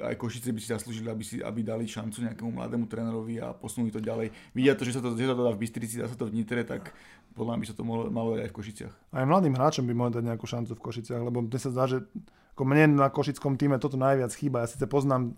[0.00, 3.92] aj Košice by si zaslúžili, aby, si, aby dali šancu nejakému mladému trénerovi a posunuli
[3.92, 4.32] to ďalej.
[4.56, 6.40] Vidia to, že sa to, že sa to dá v Bystrici, dá sa to v
[6.40, 6.96] Nitre, tak
[7.32, 8.94] podľa mňa by sa to malo, malo aj v Košiciach.
[9.12, 12.04] Aj mladým hráčom by mohli dať nejakú šancu v Košiciach, lebo mne sa zdá, že
[12.52, 14.62] ako mne na košickom týme toto najviac chýba.
[14.62, 15.32] Ja síce poznám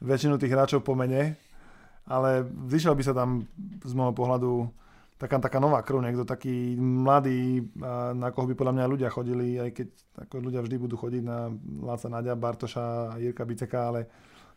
[0.00, 1.36] väčšinu tých hráčov po mene,
[2.08, 3.44] ale zišiel by sa tam
[3.84, 4.72] z môjho pohľadu
[5.20, 7.68] taká, taká nová krv, niekto taký mladý,
[8.16, 9.88] na koho by podľa mňa ľudia chodili, aj keď
[10.28, 11.52] ako ľudia vždy budú chodiť na
[11.84, 14.00] Láca Nadia, Bartoša a Jirka Biceka, ale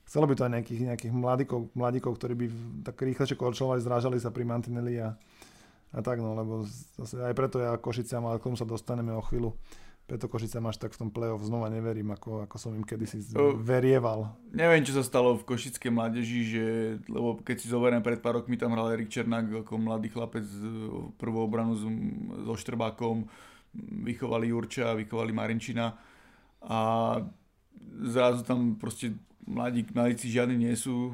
[0.08, 2.46] chcelo by to aj nejakých, nejakých mladíkov, mladíkov, ktorí by
[2.84, 5.16] tak rýchlejšie korčovali, zrážali sa pri Mantinelli a,
[5.94, 6.68] a tak, no, lebo
[7.00, 9.56] zase aj preto ja Košiciam, ale k tomu sa dostaneme o chvíľu.
[10.08, 13.28] Preto Košiciam až tak v tom play-off znova neverím, ako, ako som im kedysi
[13.60, 14.40] verieval.
[14.56, 16.66] Neviem, čo sa stalo v košickej mládeži, že,
[17.12, 20.64] lebo keď si zoberiem, pred pár rokmi tam hral Erik Černák ako mladý chlapec z
[21.20, 21.84] prvú obranu s,
[22.48, 23.28] so Štrbákom.
[23.78, 25.94] vychovali Jurča, vychovali Marinčina
[26.64, 26.80] a
[28.02, 29.14] zrazu tam proste
[29.46, 31.14] mladí, mladíci žiadni nie sú.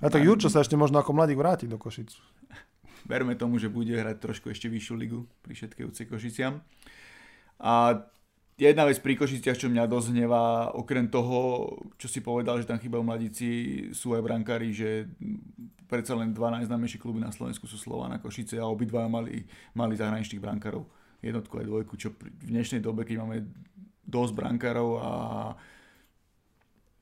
[0.00, 2.16] A tak Jurčo sa ešte možno ako mladík vráti do Košic.
[3.08, 6.60] Verme tomu, že bude hrať trošku ešte vyššiu ligu pri všetkej úce Košiciam.
[7.60, 8.04] A
[8.60, 12.80] jedna vec pri Košiciach, čo mňa dosť hnevá, okrem toho, čo si povedal, že tam
[12.80, 13.48] chýbajú mladíci,
[13.96, 15.08] sú aj brankári, že
[15.88, 19.42] predsa len dva najznámejšie kluby na Slovensku sú Slovana Košice a obidva mali,
[19.74, 20.86] mali zahraničných brankárov.
[21.20, 23.44] Jednotku aj dvojku, čo v dnešnej dobe, keď máme
[24.08, 25.10] dosť brankárov a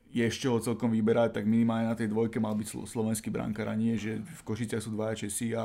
[0.09, 3.77] je ešte ho celkom vyberať, tak minimálne na tej dvojke mal byť slovenský brankár a
[3.77, 5.65] nie, že v Košiciach sú dvaja Česi a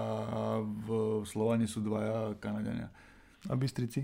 [0.60, 2.91] v Slovane sú dvaja Kanadania.
[3.47, 4.03] A Bystrici?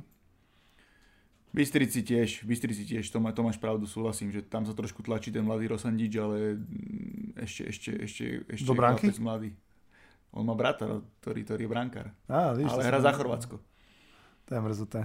[1.49, 5.34] Bystrici tiež, Bystrici tiež, to, má, to máš pravdu, súhlasím, že tam sa trošku tlačí
[5.34, 6.62] ten mladý Rosandič, ale
[7.36, 9.10] ešte, ešte, ešte, ešte Do bránky?
[9.17, 9.58] mladý.
[10.30, 12.08] On má brata, ktorý, ktorý je brankár.
[12.30, 13.58] Á, víš, ale hra za Chorvátsko.
[14.45, 15.02] To je mrzuté.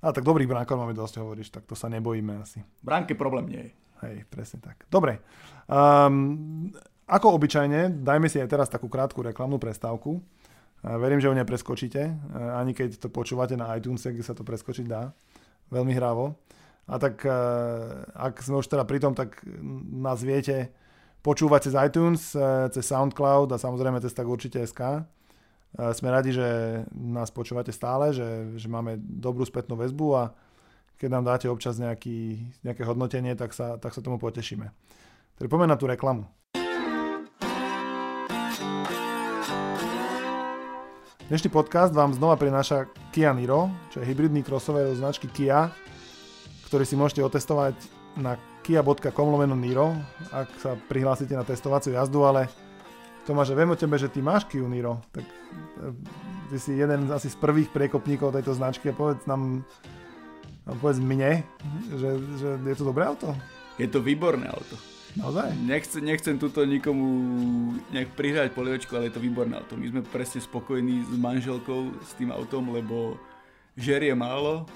[0.00, 2.64] A tak dobrých brankár máme dosť, hovoríš, tak to sa nebojíme asi.
[2.80, 3.72] Bránke problém nie je.
[4.06, 4.88] Hej, presne tak.
[4.88, 5.20] Dobre.
[5.68, 6.72] Um,
[7.04, 10.18] ako obyčajne, dajme si aj teraz takú krátku reklamnú prestávku.
[10.18, 14.40] Uh, verím, že ho nepreskočíte, uh, ani keď to počúvate na iTunes, kde sa to
[14.40, 15.12] preskočiť dá
[15.70, 16.36] veľmi hrávo.
[16.90, 17.32] A tak eh,
[18.18, 19.38] ak sme už teda pri tom, tak
[19.94, 20.74] nás viete
[21.22, 22.20] počúvať cez iTunes,
[22.74, 25.06] cez SoundCloud a samozrejme cez tak určite SK.
[25.94, 30.34] Sme radi, že nás počúvate stále, že, že máme dobrú spätnú väzbu a
[31.00, 34.68] keď nám dáte občas nejaký, nejaké hodnotenie, tak sa, tak sa tomu potešíme.
[35.40, 36.28] Tedy poďme na tú reklamu.
[41.32, 42.84] Dnešný podcast vám znova prináša
[43.16, 45.72] Kia Niro, čo je hybridný crossover od značky Kia,
[46.68, 47.80] ktorý si môžete otestovať
[48.20, 49.96] na kia.com lomeno Niro,
[50.28, 52.52] ak sa prihlásite na testovaciu jazdu, ale
[53.24, 55.24] Tomáš, viem o tebe, že ty máš Kia Niro, tak
[56.52, 59.62] ty si jeden asi z prvých priekopníkov tejto značky a povedz nám,
[60.78, 61.42] povedz mne,
[61.90, 63.34] že, že je to dobré auto?
[63.80, 64.76] Je to výborné auto.
[65.18, 65.58] Naozaj?
[65.66, 67.06] Nechcem, nechcem tuto nikomu
[67.90, 69.74] nejak prihrať polievočku, ale je to výborné auto.
[69.74, 73.18] My sme presne spokojní s manželkou s tým autom, lebo
[73.74, 74.70] žerie málo,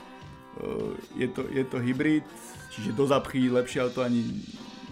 [1.15, 2.27] je to, je to hybrid,
[2.75, 4.43] čiže do zapchy lepšie auto ani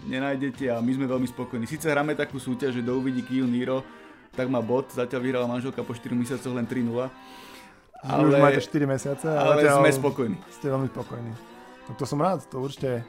[0.07, 1.67] nenájdete a my sme veľmi spokojní.
[1.67, 3.83] Sice hráme takú súťaž, že do uvidí Kia Niro,
[4.35, 7.07] tak má bod, zatiaľ vyhrala manželka po 4 mesiacoch len 3-0.
[8.03, 9.27] Ale, už máte 4 mesiace.
[9.31, 10.35] Ale, ale sme spokojní.
[10.51, 11.31] Ste veľmi spokojní.
[11.87, 13.03] No to som rád, to určite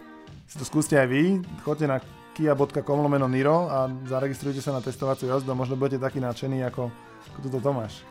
[0.46, 1.42] si to skúste aj vy.
[1.66, 1.98] Choďte na
[2.34, 6.90] kia.com lomeno Niro a zaregistrujte sa na testovaciu jazdu a možno budete taký nadšený ako,
[7.30, 8.02] ako tuto Tomáš.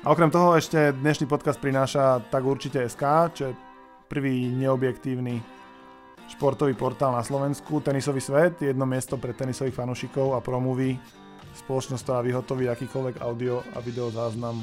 [0.00, 3.04] A okrem toho ešte dnešný podcast prináša tak určite SK,
[3.36, 3.58] čo je
[4.08, 5.38] prvý neobjektívny
[6.30, 10.94] športový portál na Slovensku, Tenisový svet, jedno miesto pre tenisových fanúšikov a promovy,
[11.52, 14.62] spoločnosť, ktorá vyhotoví akýkoľvek audio a video záznam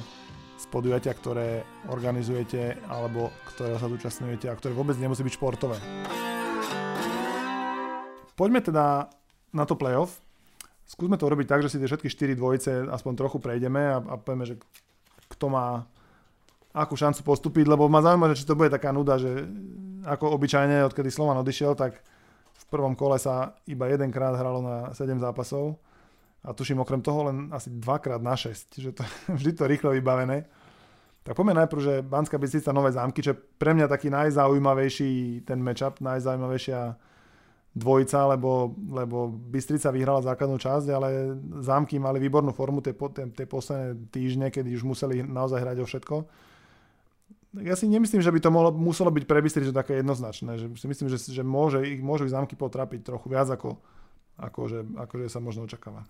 [0.57, 5.77] z podujatia, ktoré organizujete alebo ktorého sa zúčastňujete a ktoré vôbec nemusí byť športové.
[8.33, 9.09] Poďme teda
[9.53, 10.17] na to playoff.
[10.89, 14.15] Skúsme to urobiť tak, že si tie všetky 4 dvojice aspoň trochu prejdeme a, a
[14.17, 14.55] povieme, že
[15.29, 15.85] kto má
[16.73, 19.45] akú šancu postúpiť, lebo ma zaujíma, či to bude taká nuda, že
[20.05, 22.01] ako obyčajne, odkedy Slovan odišiel, tak
[22.57, 25.77] v prvom kole sa iba jedenkrát hralo na 7 zápasov
[26.47, 29.03] a tuším okrem toho len asi dvakrát na 6, že to
[29.35, 30.47] vždy to rýchlo vybavené.
[31.27, 35.99] Tak poďme najprv, že Banská Bystrica Nové zámky, čo pre mňa taký najzaujímavejší ten matchup,
[35.99, 36.95] najzaujímavejšia
[37.75, 43.45] dvojica, lebo, lebo Bystrica vyhrala základnú časť, ale zámky mali výbornú formu tie, tie, tie
[43.45, 46.15] posledné týždne, kedy už museli naozaj hrať o všetko.
[47.59, 50.63] Ja si nemyslím, že by to mohlo, muselo byť pre Bystricu také jednoznačné.
[50.63, 53.75] Že si myslím, že, že môže, ich, môžu ich zámky potrapiť trochu viac, ako,
[54.39, 56.07] ako, že, ako že sa možno očakáva.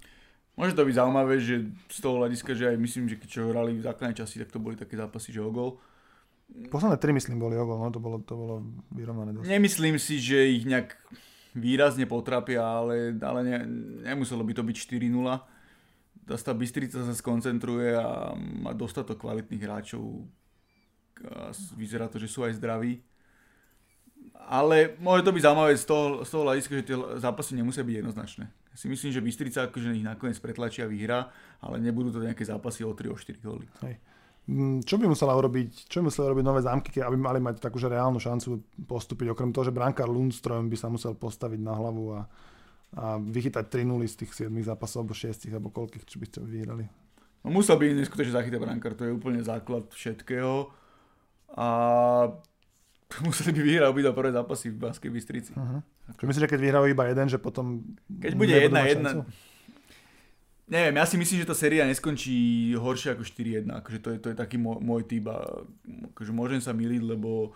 [0.58, 3.78] Môže to byť zaujímavé, že z toho hľadiska, že aj myslím, že keď čo hrali
[3.78, 5.78] v základnej časti, tak to boli také zápasy, že o gol.
[6.74, 9.46] Posledné tri, myslím, boli o gol, no to bolo, to bolo vyrovnané dosť.
[9.46, 10.98] Nemyslím si, že ich nejak
[11.54, 13.58] výrazne potrapia, ale, ale ne,
[14.10, 15.14] nemuselo by to byť 4-0.
[16.26, 20.26] Tá Bystrica sa skoncentruje a má dostatok kvalitných hráčov.
[21.22, 23.06] A vyzerá to, že sú aj zdraví.
[24.48, 27.96] Ale môže to byť zaujímavé z toho, z toho hľadiska, že tie zápasy nemusia byť
[28.02, 28.46] jednoznačné.
[28.78, 31.34] Si myslím, že Bystrica akože ich nakoniec pretlačia vyhra,
[31.66, 33.66] ale nebudú to nejaké zápasy o 3 o 4 góly.
[33.82, 33.98] Hej.
[34.48, 37.82] Mm, čo by musela urobiť, čo by musela urobiť nové zámky, aby mali mať takú
[37.82, 42.04] že reálnu šancu postúpiť, okrem toho, že brankár Lundström by sa musel postaviť na hlavu
[42.16, 42.22] a,
[43.02, 46.40] a vychytať 3 0 z tých 7 zápasov, alebo 6, alebo koľkých, čo by ste
[46.46, 46.86] vyhrali?
[47.42, 50.70] No musel by neskutočne zachytať brankár, to je úplne základ všetkého.
[51.58, 51.68] A
[53.28, 55.52] museli by vyhrať obidva prvé zápasy v Banskej Bystrici.
[55.56, 55.80] Uh-huh.
[56.20, 57.84] Čo myslíš, že keď vyhrajú iba jeden, že potom...
[58.08, 59.12] Keď bude jedna jedna,
[60.68, 63.72] neviem, ja si myslím, že tá séria neskončí horšie ako 4-1.
[63.72, 65.40] Akože to je, to je taký môj, môj typ a
[66.12, 67.56] akože môžem sa miliť, lebo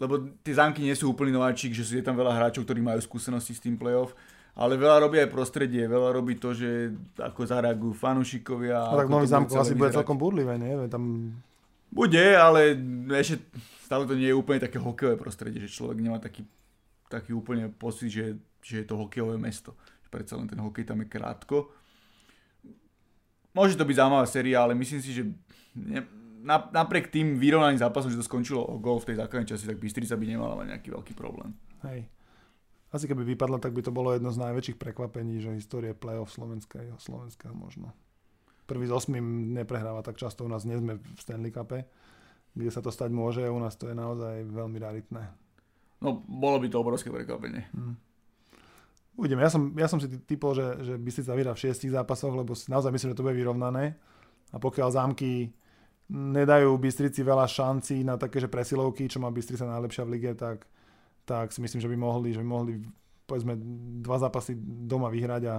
[0.00, 3.52] lebo tie zámky nie sú úplný nováčik, že je tam veľa hráčov, ktorí majú skúsenosti
[3.52, 4.16] s tým playoff,
[4.56, 8.80] ale veľa robí aj prostredie, veľa robí to, že ako zareagujú fanúšikovia.
[8.80, 10.72] A tak nový zámko asi bude celkom burlivé, nie?
[10.88, 11.36] Tam...
[11.90, 12.78] Bude, ale
[13.18, 13.42] ešte
[13.82, 16.46] stále to nie je úplne také hokejové prostredie, že človek nemá taký,
[17.10, 19.74] taký úplne pocit, že, že je to hokejové mesto.
[20.10, 21.70] Predsa len ten hokej tam je krátko.
[23.50, 25.22] Môže to byť zaujímavá séria, ale myslím si, že
[25.74, 26.06] ne,
[26.70, 30.14] napriek tým vyrovnaným zápasom, že to skončilo o gol v tej základnej časti, tak Bystrica
[30.14, 31.54] by nemala mať nejaký veľký problém.
[31.82, 32.06] Hej.
[32.90, 36.82] Asi keby vypadla, tak by to bolo jedno z najväčších prekvapení, že histórie play-off Slovenska
[36.82, 37.94] je Slovenska možno.
[38.70, 41.90] Prvý z osmým neprehráva tak často, u nás nie sme v Stanley Cupe,
[42.54, 45.26] kde sa to stať môže, u nás to je naozaj veľmi raritné.
[45.98, 47.66] No, bolo by to obrovské prekvapenie.
[47.74, 47.98] Hmm.
[49.18, 52.54] Uvidíme, ja som, ja som si typol, že, že Bystrica vyhrá v šiestich zápasoch, lebo
[52.54, 53.98] naozaj myslím, že to bude vyrovnané.
[54.54, 55.50] A pokiaľ zámky
[56.10, 60.64] nedajú Bystrici veľa šancí na také, že presilovky, čo má Bystrica najlepšia v lige, tak,
[61.26, 62.72] tak si myslím, že by mohli, že by mohli
[63.26, 63.54] povedzme
[64.02, 65.56] dva zápasy doma vyhrať a,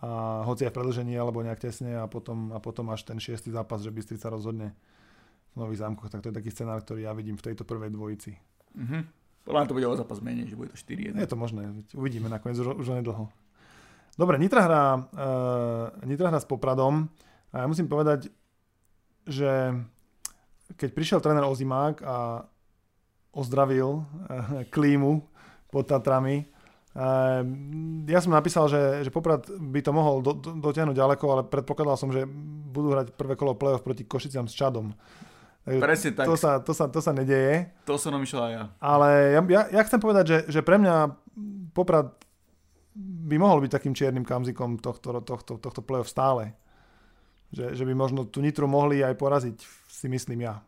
[0.00, 3.52] a hoci aj v predlžení alebo nejak tesne a potom, a potom až ten šiestý
[3.52, 4.72] zápas, že Bystrica rozhodne
[5.52, 8.32] v Nových zámkoch, tak to je taký scenár, ktorý ja vidím v tejto prvej dvojici.
[8.78, 9.02] Mm-hmm.
[9.44, 11.20] Podľa to bude o zápas menej, že bude to 4-1.
[11.20, 13.28] Je to možné, uvidíme nakoniec už, už nedlho.
[14.16, 17.08] Dobre, Nitra hrá, uh, Nitra hrá s Popradom
[17.52, 18.32] a ja musím povedať,
[19.28, 19.74] že
[20.76, 22.46] keď prišiel tréner Ozimák a
[23.30, 25.22] ozdravil eh, klímu
[25.70, 26.46] pod Tatrami,
[28.10, 31.94] ja som napísal, že, že Poprad by to mohol do, do, dotiahnuť ďaleko, ale predpokladal
[31.94, 32.26] som, že
[32.70, 34.90] budú hrať prvé kolo play-off proti Košiciam s Čadom.
[35.62, 36.26] Presne tak.
[36.26, 37.70] To sa, to sa, to sa nedeje.
[37.86, 38.64] To som namýšľal aj ja.
[38.82, 41.14] Ale ja, ja, ja chcem povedať, že, že pre mňa
[41.70, 42.10] Poprad
[42.98, 46.58] by mohol byť takým čiernym kamzikom tohto, tohto, tohto play-off stále.
[47.54, 50.58] Že, že by možno tú Nitru mohli aj poraziť, si myslím ja.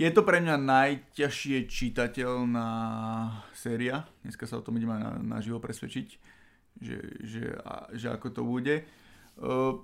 [0.00, 2.70] Je to pre mňa najťažšie čitateľná
[3.52, 4.08] séria.
[4.24, 6.08] Dneska sa o tom ideme na, naživo presvedčiť,
[6.80, 8.80] že, že, a, že ako to bude.
[9.36, 9.76] Uh,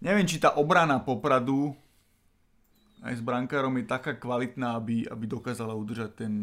[0.00, 1.76] neviem, či tá obrana Popradu
[3.04, 6.34] aj s brankárom je taká kvalitná, aby, aby dokázala udržať ten,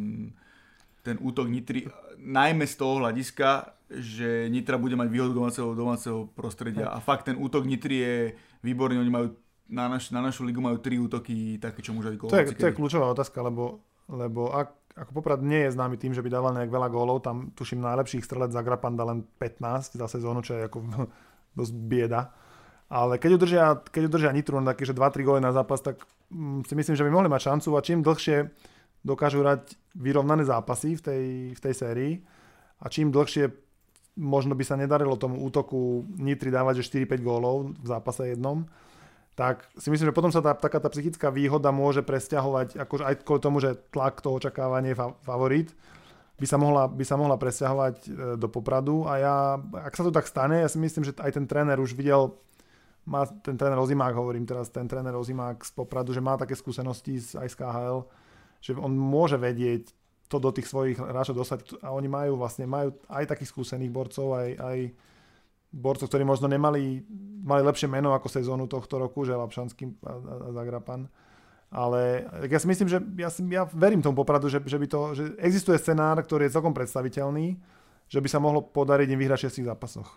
[1.01, 1.89] ten útok Nitry,
[2.21, 6.93] najmä z toho hľadiska, že Nitra bude mať výhodu domáceho, domáceho prostredia.
[6.93, 8.15] A fakt ten útok Nitry je
[8.61, 9.33] výborný, oni majú
[9.69, 12.75] na, naš, na našu ligu majú tri útoky také, čo môže To je, to je
[12.75, 16.73] kľúčová otázka, lebo, lebo ak, ako Poprad nie je známy tým, že by dával nejak
[16.73, 20.77] veľa gólov, tam tuším najlepších strelec Zagrapan dá len 15 za sezónu, čo je ako
[21.59, 22.33] dosť bieda.
[22.89, 26.01] Ale keď udržia, keď udržia Nitru na také, že 2-3 góly na zápas, tak
[26.33, 28.49] mm, si myslím, že by mohli mať šancu a čím dlhšie
[29.05, 32.13] dokážu hrať vyrovnané zápasy v tej, v tej sérii
[32.81, 33.69] a čím dlhšie
[34.19, 38.67] možno by sa nedarilo tomu útoku Nitry dávať, že 4-5 gólov v zápase jednom,
[39.39, 43.15] tak si myslím, že potom sa tá, taká tá psychická výhoda môže presťahovať, akože aj
[43.23, 45.71] kvôli tomu, že tlak toho očakávania je favorit,
[46.35, 49.07] by sa mohla, by sa mohla presťahovať e, do Popradu.
[49.07, 51.95] A ja, ak sa to tak stane, ja si myslím, že aj ten tréner už
[51.95, 52.35] videl,
[53.07, 57.23] má ten tréner Ozimák, hovorím teraz, ten tréner Ozimák z Popradu, že má také skúsenosti
[57.39, 58.03] aj z KHL,
[58.59, 59.95] že on môže vedieť
[60.27, 61.79] to do tých svojich hráčov dostať.
[61.79, 64.77] A oni majú vlastne, majú aj takých skúsených borcov, aj, aj
[65.69, 67.05] borcov, ktorí možno nemali,
[67.45, 70.13] mali lepšie meno ako sezónu tohto roku, že Lapšanský a, a,
[70.53, 71.07] Zagrapan.
[71.69, 74.99] Ale ja si myslím, že ja, si, ja verím tomu popradu, že, že, by to,
[75.13, 77.61] že existuje scenár, ktorý je celkom predstaviteľný,
[78.09, 80.09] že by sa mohlo podariť im vyhrať v 6 zápasoch.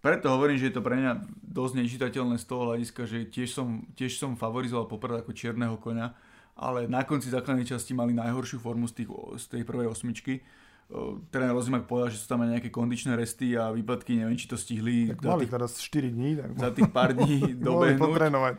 [0.00, 3.84] Preto hovorím, že je to pre mňa dosť nečitateľné z toho hľadiska, že tiež som,
[3.92, 6.16] tiež som favorizoval poprad ako čierneho konia
[6.60, 9.08] ale na konci základnej časti mali najhoršiu formu z, tých,
[9.40, 10.44] z tej prvej osmičky.
[11.30, 14.58] Tréner Rozimak povedal, že sú tam aj nejaké kondičné resty a výpadky, neviem, či to
[14.58, 16.30] stihli tak mali tých, teraz 4 dní.
[16.34, 18.58] Tak za tých pár dní dobehnúť.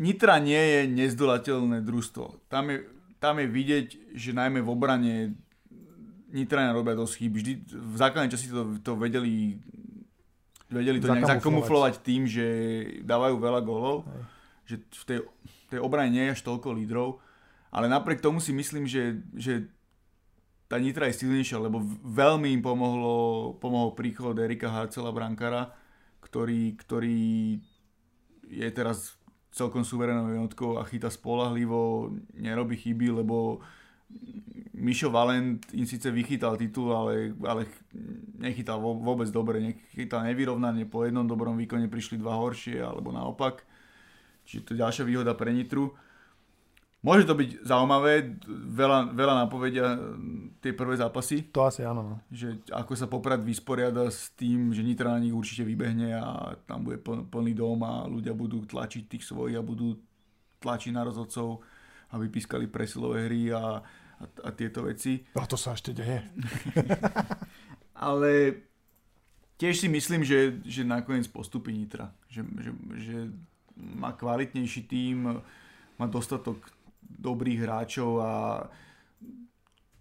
[0.00, 2.48] Nitra nie je nezdolateľné družstvo.
[2.48, 2.88] Tam je,
[3.20, 3.86] tam je vidieť,
[4.16, 5.14] že najmä v obrane
[6.30, 7.36] Nitrania robia dosť chýb.
[7.36, 9.60] Vždy v základnej časti to, to vedeli
[10.70, 12.46] vedeli to nejak zakamuflovať tým, že
[13.02, 14.06] dávajú veľa gólov.
[14.64, 15.18] Že v tej
[15.70, 17.22] tej obrane nie je až toľko lídrov,
[17.70, 19.70] ale napriek tomu si myslím, že, že
[20.70, 25.74] tá Nitra je silnejšia, lebo veľmi im pomohlo, pomohol príchod Erika Harcela Brankara,
[26.22, 27.58] ktorý, ktorý
[28.46, 29.18] je teraz
[29.50, 33.58] celkom suverénnou jednotkou a chytá spolahlivo, nerobí chyby, lebo
[34.78, 37.66] Mišo Valent im síce vychytal titul, ale, ale
[38.38, 43.66] nechytal vôbec dobre, nechytal nevyrovnanie, po jednom dobrom výkone prišli dva horšie, alebo naopak.
[44.46, 45.98] Čiže to je ďalšia výhoda pre Nitru.
[47.00, 48.36] Môže to byť zaujímavé,
[48.76, 49.96] veľa, veľa napovedia
[50.60, 51.48] tie prvé zápasy.
[51.48, 52.04] To asi áno.
[52.04, 52.16] No.
[52.28, 56.84] Že ako sa Poprad vysporiada s tým, že Nitra na nich určite vybehne a tam
[56.84, 59.96] bude plný dom a ľudia budú tlačiť tých svojich a budú
[60.60, 61.64] tlačiť na rozhodcov,
[62.12, 63.80] aby pískali presilové hry a,
[64.20, 65.24] a, a tieto veci.
[65.32, 66.20] No to sa ešte deje.
[67.96, 68.60] Ale
[69.56, 72.12] tiež si myslím, že, že nakoniec postupí Nitra.
[72.28, 72.70] Že, že,
[73.00, 73.16] že
[73.80, 75.40] má kvalitnejší tím,
[75.96, 76.60] má dostatok
[77.10, 78.30] dobrých hráčov a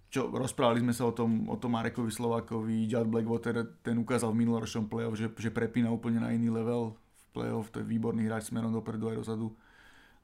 [0.10, 4.41] čo, rozprávali sme sa o tom, o tom Marekovi Slovakovi, Judd Blackwater, ten ukázal v
[4.41, 8.49] minuloročnom play-off, že, že prepína úplne na iný level v play-off, to je výborný hráč
[8.49, 9.53] smerom dopredu aj dozadu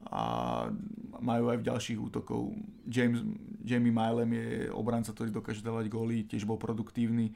[0.09, 0.23] a
[1.21, 2.53] majú aj v ďalších útokov.
[2.89, 3.21] James,
[3.61, 7.33] Jamie Milem je obranca, ktorý dokáže dávať góly, tiež bol produktívny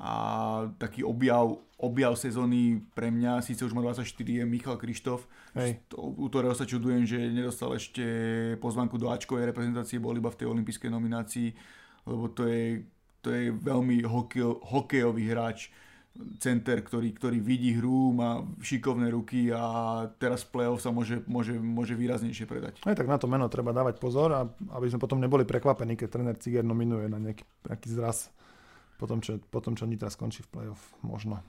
[0.00, 0.12] a
[0.80, 5.28] taký objav, objav sezóny pre mňa, síce už má 24, je Michal Krištof,
[5.96, 8.04] u ktorého sa čudujem, že nedostal ešte
[8.58, 11.48] pozvanku do Ačkovej reprezentácie, bol iba v tej olympijskej nominácii,
[12.08, 12.88] lebo to je,
[13.20, 15.68] to je veľmi hokej, hokejový hráč,
[16.36, 19.64] center, ktorý, ktorý vidí hru, má šikovné ruky a
[20.20, 22.84] teraz v play-off sa môže, môže, môže výraznejšie predať.
[22.84, 24.44] Aj tak na to meno treba dávať pozor, a
[24.76, 28.28] aby sme potom neboli prekvapení, keď tréner Ciger nominuje na nejaký, nejaký zraz
[29.02, 31.42] potom, čo, potom, čo Nitra skončí v play-off, možno.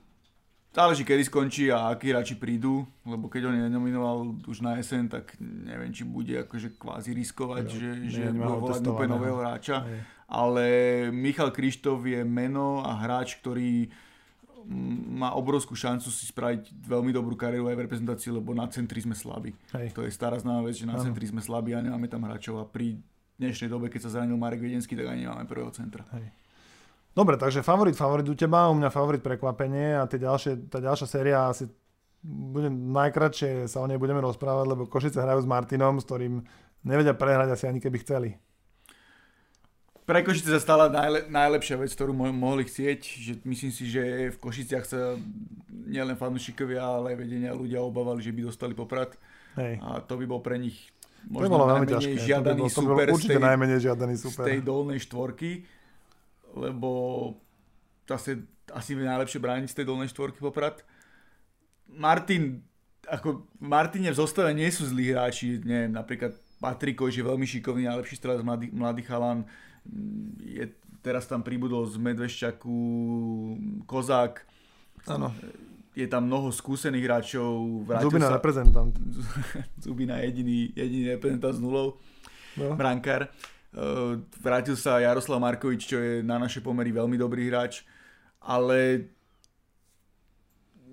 [0.74, 5.38] Záleží, kedy skončí a akí hráči prídu, lebo keď on nenominoval už na jeseň, tak
[5.38, 9.86] neviem, či bude akože kvázi riskovať, jo, že, že bude volať úplne nového hráča.
[10.26, 10.66] Ale
[11.14, 13.93] Michal Krištof je meno a hráč, ktorý
[15.14, 19.14] má obrovskú šancu si spraviť veľmi dobrú kariéru aj v reprezentácii, lebo na centri sme
[19.14, 19.54] slabí.
[19.78, 19.93] Hej.
[19.93, 21.06] To je stará známa vec, že na ano.
[21.06, 22.97] centri sme slabí a nemáme tam hráčov a pri
[23.38, 26.08] dnešnej dobe, keď sa zranil Marek Viedenský, tak ani nemáme prvého centra.
[26.18, 26.43] Hej.
[27.14, 31.05] Dobre, takže favorit, favorit u teba, u mňa favorit prekvapenie a tie ďalšie, tá ďalšia
[31.05, 31.70] séria asi
[32.24, 36.39] bude najkratšie sa o nej budeme rozprávať, lebo Košice hrajú s Martinom, s ktorým
[36.88, 38.30] nevedia prehrať asi ani keby chceli.
[40.03, 42.99] Pre Košice sa stala najle, najlepšia vec, ktorú mo- mohli chcieť.
[42.99, 44.03] Že myslím si, že
[44.36, 45.16] v Košiciach sa
[45.72, 49.16] nielen fanúšikovia, ale aj vedenia ľudia obávali, že by dostali poprat.
[49.55, 49.80] Hej.
[49.80, 50.91] A to by bol pre nich
[51.24, 54.43] možno najmenej žiadaný super z tej, najmenej žiadaný super.
[54.43, 55.64] z tej dolnej štvorky
[56.54, 56.89] lebo
[58.08, 60.82] zase asi najlepšie brániť z tej dolnej štvorky poprad.
[61.89, 62.64] Martin,
[63.06, 66.34] ako Martine v zostave nie sú zlí hráči, nie, napríklad
[66.64, 69.43] Patriko, že je veľmi šikovný, najlepší strelec, mladý, mladý chalan,
[70.39, 70.72] je,
[71.04, 72.78] teraz tam pribudol z Medvešťaku
[73.84, 74.47] Kozák,
[75.08, 75.36] Áno.
[75.93, 77.86] Je tam mnoho skúsených hráčov.
[78.01, 78.41] Zubina sa...
[78.41, 78.93] reprezentant.
[79.86, 82.01] Zubina jediný, jediný reprezentant s nulou.
[82.58, 82.74] No.
[82.74, 83.30] Brankár.
[83.74, 87.82] Eh, vrátil sa Jaroslav Markovič, čo je na naše pomery veľmi dobrý hráč,
[88.38, 89.10] ale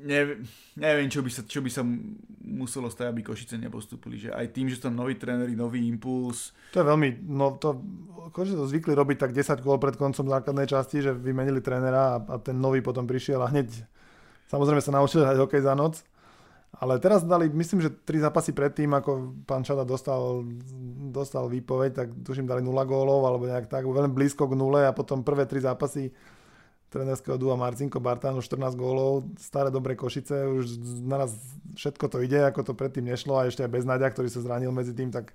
[0.00, 0.48] neviem,
[0.80, 1.84] neviem čo, by sa, čo by sa
[2.40, 4.16] muselo stať, aby Košice nepostupili.
[4.16, 6.56] Že aj tým, že tam noví tréneri, nový impuls.
[6.72, 7.84] To je veľmi, no to,
[8.32, 12.18] Košice to zvykli robiť tak 10 kôl pred koncom základnej časti, že vymenili trénera a,
[12.32, 13.76] a ten nový potom prišiel a hneď
[14.48, 16.00] samozrejme sa naučili hrať hokej za noc
[16.70, 20.46] ale teraz dali, myslím, že tri zápasy predtým, ako pán Čada dostal,
[21.10, 24.94] dostal výpoveď, tak tuším dali 0 gólov, alebo nejak tak, veľmi blízko k nule a
[24.94, 26.14] potom prvé tri zápasy
[26.90, 31.38] trenerského dua Marcinko Bartánu 14 gólov, staré dobré Košice, už naraz
[31.78, 34.74] všetko to ide, ako to predtým nešlo a ešte aj bez Nadia, ktorý sa zranil
[34.74, 35.30] medzi tým, tak,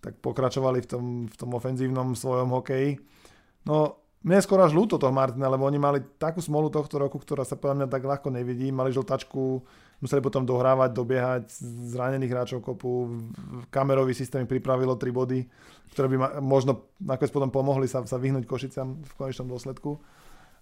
[0.00, 2.96] tak pokračovali v tom, v tom ofenzívnom svojom hokeji.
[3.68, 7.20] No, mne je skoro až ľúto toho Martina, lebo oni mali takú smolu tohto roku,
[7.20, 8.72] ktorá sa podľa mňa tak ľahko nevidí.
[8.72, 9.60] Mali žltačku,
[10.00, 11.44] museli potom dohrávať, dobiehať
[11.92, 13.08] zranených hráčov kopu,
[13.72, 15.40] kamerový systém pripravilo 3 body,
[15.92, 19.96] ktoré by ma, možno nakoniec potom pomohli sa, sa vyhnúť Košicam v konečnom dôsledku.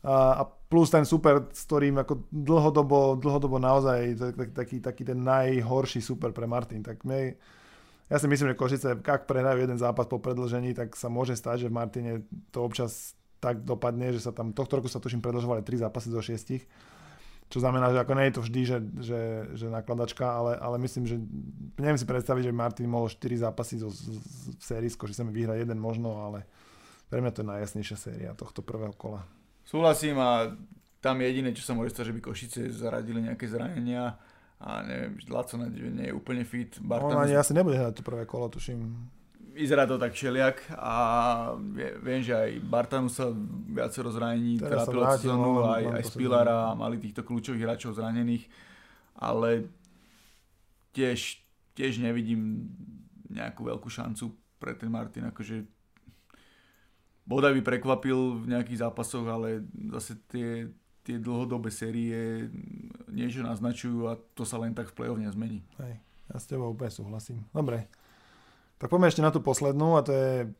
[0.05, 5.19] A, a plus ten super, s ktorým ako dlhodobo, dlhodobo naozaj taký, taký, taký ten
[5.25, 6.85] najhorší super pre Martin.
[6.85, 7.35] Tak mne,
[8.13, 11.67] ja si myslím, že Košice, ak prehrajú jeden zápas po predlžení, tak sa môže stať,
[11.67, 12.13] že v Martine
[12.53, 16.21] to občas tak dopadne, že sa tam, tohto roku sa tuším predlžovali 3 zápasy zo
[16.21, 16.94] 6
[17.55, 19.21] čo znamená, že ako nie je to vždy, že, že,
[19.55, 21.23] že nakladačka, ale, ale myslím, že
[21.79, 25.31] neviem si predstaviť, že Martin mohol 4 zápasy zo, z, z sérii, že sa mi
[25.31, 26.51] vyhrať jeden možno, ale
[27.07, 29.23] pre mňa to je najjasnejšia séria tohto prvého kola.
[29.63, 30.51] Súhlasím a
[30.99, 34.19] tam jediné, čo sa môže stať, že by Košice zaradili nejaké zranenia
[34.59, 36.75] a neviem, Laco nie je úplne fit.
[36.83, 37.15] Bartan...
[37.15, 38.83] On ani asi nebude hrať to prvé kolo, tuším
[39.55, 40.95] vyzerá to tak všeliak a
[42.03, 43.31] viem, že aj Bartanu sa
[43.71, 48.51] viacero zranení trápilo sezónu, aj, aj Spilara mali týchto kľúčových hráčov zranených,
[49.15, 49.71] ale
[50.91, 51.39] tiež,
[51.79, 52.67] tiež nevidím
[53.31, 55.63] nejakú veľkú šancu pre ten Martin, akože
[57.25, 60.69] bodaj by prekvapil v nejakých zápasoch, ale zase tie,
[61.07, 62.51] tie dlhodobé série
[63.09, 65.63] niečo naznačujú a to sa len tak v play-off nezmení.
[65.79, 67.39] Hej, ja s tebou úplne súhlasím.
[67.55, 67.87] Dobre,
[68.79, 70.51] tak poďme ešte na tú poslednú a to je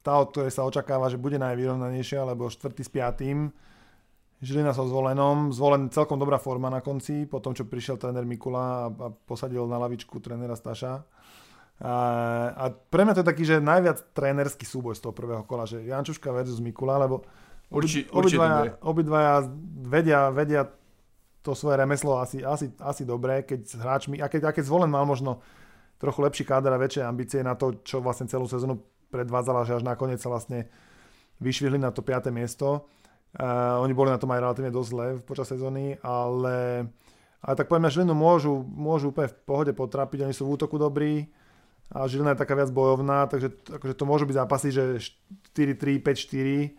[0.00, 3.52] tá, od ktorej sa očakáva, že bude najvyrovnanejšia, lebo štvrtý s piatým.
[4.40, 8.64] Žilina so zvolenom, zvolen celkom dobrá forma na konci, po tom, čo prišiel tréner Mikula
[8.64, 11.04] a, a posadil na lavičku trénera Staša.
[11.80, 11.94] A,
[12.56, 15.84] a pre mňa to je taký, že najviac trénerský súboj z toho prvého kola, že
[15.84, 17.24] Jančuška versus Mikula, lebo
[17.70, 19.34] Urči, obidvaja, obidvaja
[19.86, 20.62] vedia, vedia
[21.40, 24.90] to svoje remeslo asi, asi, asi dobré, keď s hráčmi, a keď, a keď zvolen
[24.90, 25.40] mal možno
[26.00, 28.80] trochu lepší káder a väčšie ambície na to, čo vlastne celú sezónu
[29.12, 30.66] predvádzala, že až nakoniec sa vlastne
[31.44, 32.32] vyšvihli na to 5.
[32.32, 32.88] miesto
[33.30, 36.90] Uh, oni boli na tom aj relatívne dosť zle počas sezóny, ale,
[37.38, 41.30] ale tak poviem, Žilinu môžu, môžu úplne v pohode potrápiť, oni sú v útoku dobrí
[41.94, 45.14] a Žilina je taká viac bojovná, takže akože to môžu byť zápasy, že
[45.54, 46.74] 4-3, 5-4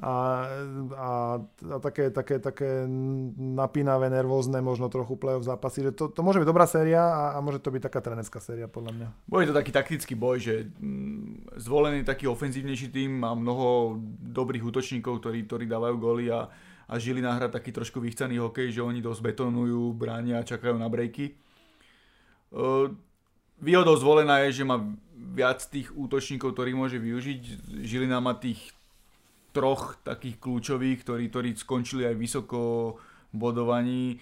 [0.00, 0.48] a,
[0.96, 1.10] a,
[1.44, 2.88] a také, také, také
[3.36, 7.38] napínavé, nervózne, možno trochu play-off zápasy, že to, to môže byť dobrá séria a, a
[7.44, 9.08] môže to byť taká trenerská séria podľa mňa.
[9.28, 14.00] Bude to taký taktický boj, že mm, zvolený taký ofenzívnejší tým má mnoho
[14.32, 16.48] dobrých útočníkov, ktorí, ktorí dávajú góly a,
[16.88, 20.90] a Žilina hra taký trošku vychcaný hokej, že oni dosť betonujú, bránia a čakajú na
[20.90, 21.36] brejky.
[23.62, 24.82] Výhodou zvolená je, že má
[25.14, 27.40] viac tých útočníkov, ktorých môže využiť.
[27.86, 28.74] Žilina má tých
[29.52, 32.58] troch takých kľúčových, ktorí, ktorí skončili aj vysoko
[33.32, 34.18] bodovaní,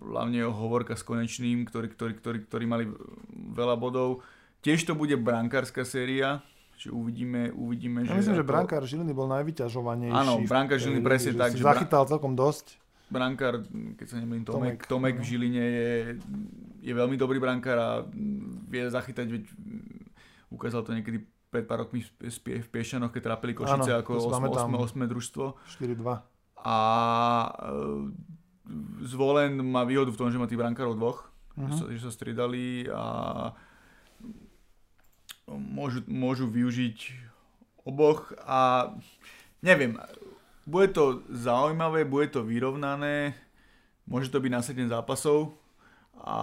[0.00, 2.84] hlavne Hovorka s Konečným, ktorí, ktorí, ktorí, ktorí mali
[3.52, 4.24] veľa bodov.
[4.64, 6.40] Tiež to bude brankárska séria,
[6.78, 8.24] že uvidíme, uvidíme ja že...
[8.24, 8.40] myslím, ako...
[8.40, 10.14] že brankár Žiliny bol najvyťažovanejší.
[10.14, 11.52] Áno, brankár Žiliny presne tak.
[11.54, 12.80] Že zachytal celkom dosť.
[13.08, 13.64] Brankár,
[13.96, 15.90] keď sa nemýlim, Tomek, Tomek, Tomek v Žiline je,
[16.84, 17.90] je veľmi dobrý brankár a
[18.68, 19.42] vie zachytať, veď
[20.52, 25.04] ukázal to niekedy pred pár rokmi v Piešanoch, keď trápili Košice Áno, ako 8, 8,
[25.04, 25.44] 8 družstvo.
[25.80, 26.20] 4-2.
[26.64, 26.78] A
[27.48, 27.78] e,
[29.08, 31.68] zvolen má výhodu v tom, že má tých brankárov dvoch, uh-huh.
[31.68, 33.04] že, sa, že sa stridali a
[35.48, 37.28] môžu, môžu využiť
[37.88, 38.92] oboch a
[39.64, 39.96] neviem,
[40.68, 43.32] bude to zaujímavé, bude to vyrovnané,
[44.04, 45.56] môže to byť na 7 zápasov,
[46.22, 46.36] a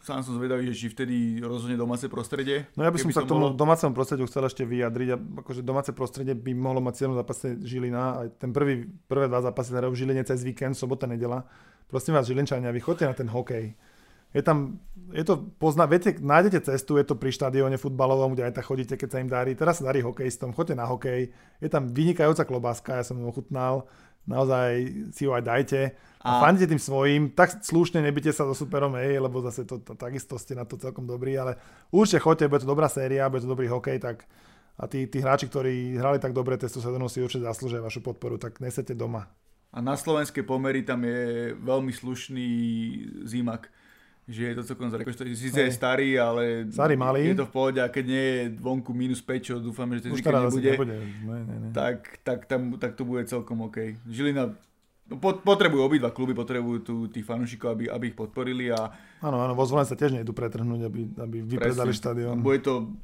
[0.00, 2.66] sám som zvedavý, že či vtedy rozhodne domáce prostredie.
[2.74, 3.56] No ja by som sa k tomu bolo...
[3.56, 5.08] domácemu prostrediu chcel ešte vyjadriť.
[5.12, 8.24] A akože domáce prostredie by mohlo mať cieľom zápase Žilina.
[8.24, 11.44] Aj ten prvý, prvé dva zápasy hrajú v Žiline cez víkend, sobota, nedela.
[11.86, 13.76] Prosím vás, Žilinčania, vy chodte na ten hokej.
[14.34, 14.82] Je tam,
[15.14, 18.98] je to, pozná, viete, nájdete cestu, je to pri štadióne futbalovom, kde aj tak chodíte,
[18.98, 19.54] keď sa im darí.
[19.54, 21.30] Teraz sa darí hokejistom, chodte na hokej.
[21.62, 23.86] Je tam vynikajúca klobáska, ja som ho ochutnal
[24.24, 24.70] naozaj
[25.12, 25.80] si ho aj dajte.
[26.24, 29.80] A, a fandite tým svojim, tak slušne nebyte sa so superom, hej, lebo zase to,
[29.84, 31.60] to, takisto ste na to celkom dobrí, ale
[31.92, 34.24] určite choďte, bude to dobrá séria, bude to dobrý hokej, tak
[34.74, 38.40] a tí, tí hráči, ktorí hrali tak dobre testu sezónu si určite zaslúžia vašu podporu,
[38.40, 39.30] tak nesete doma.
[39.74, 42.48] A na slovenské pomery tam je veľmi slušný
[43.26, 43.70] zimak
[44.24, 45.04] že je to celkom zle.
[45.36, 47.36] Sice je starý, ale starý, malý.
[47.36, 50.16] je to v pohode a keď nie je vonku minus 5, čo dúfame, že ten
[50.16, 50.96] nebude, nebude.
[50.96, 51.68] Ne, ne, ne.
[51.76, 54.00] Tak, tak, tam, tak to bude celkom OK.
[54.08, 54.56] Žilina
[55.12, 58.72] no, potrebujú obidva kluby, potrebujú tu tých fanúšikov, aby, aby ich podporili.
[58.72, 58.96] A...
[59.20, 62.40] Áno, áno, vo Zvolen sa tiež nejdu pretrhnúť, aby, aby vypredali štadión.
[62.40, 62.96] Bude to,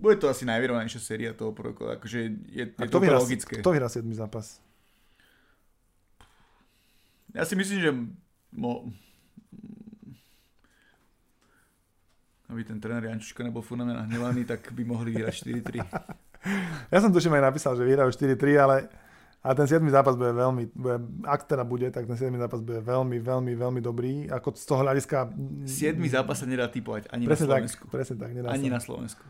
[0.00, 3.60] bude to asi najvyrovnanejšia séria toho prvého akože je, je to vyhrá, logické.
[3.60, 4.64] Kto vyhrá 7 zápas?
[7.36, 7.90] Ja si myslím, že
[8.54, 8.88] mo,
[12.52, 15.80] aby ten tréner Jančuška nebol furt na nahnevaný, tak by mohli vyhrať 4-3.
[16.92, 18.76] ja som tuším aj napísal, že vyhrajú 4-3, ale
[19.44, 19.84] a ten 7.
[19.92, 20.96] zápas bude veľmi, bude,
[21.28, 22.32] ak teda bude, tak ten 7.
[22.40, 24.24] zápas bude veľmi, veľmi, veľmi dobrý.
[24.32, 25.28] Ako z toho hľadiska...
[25.68, 26.00] 7.
[26.08, 27.84] zápas sa nedá typovať ani presne na Slovensku.
[27.84, 28.74] Tak, presne tak, nedá ani sa.
[28.76, 29.24] na Slovensku.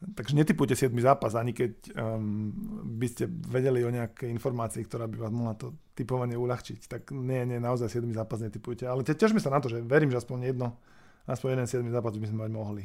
[0.00, 0.92] Takže netypujte 7.
[1.00, 2.52] zápas, ani keď um,
[3.00, 6.84] by ste vedeli o nejakej informácii, ktorá by vás mohla to typovanie uľahčiť.
[6.84, 8.12] Tak nie, nie, naozaj 7.
[8.12, 8.84] zápas netypujte.
[8.84, 10.76] Ale tešme sa na to, že verím, že aspoň jedno
[11.30, 12.84] aspoň jeden 7 zápas by sme mať mohli.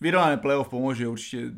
[0.00, 1.52] Vyrovnané playoff pomôže určite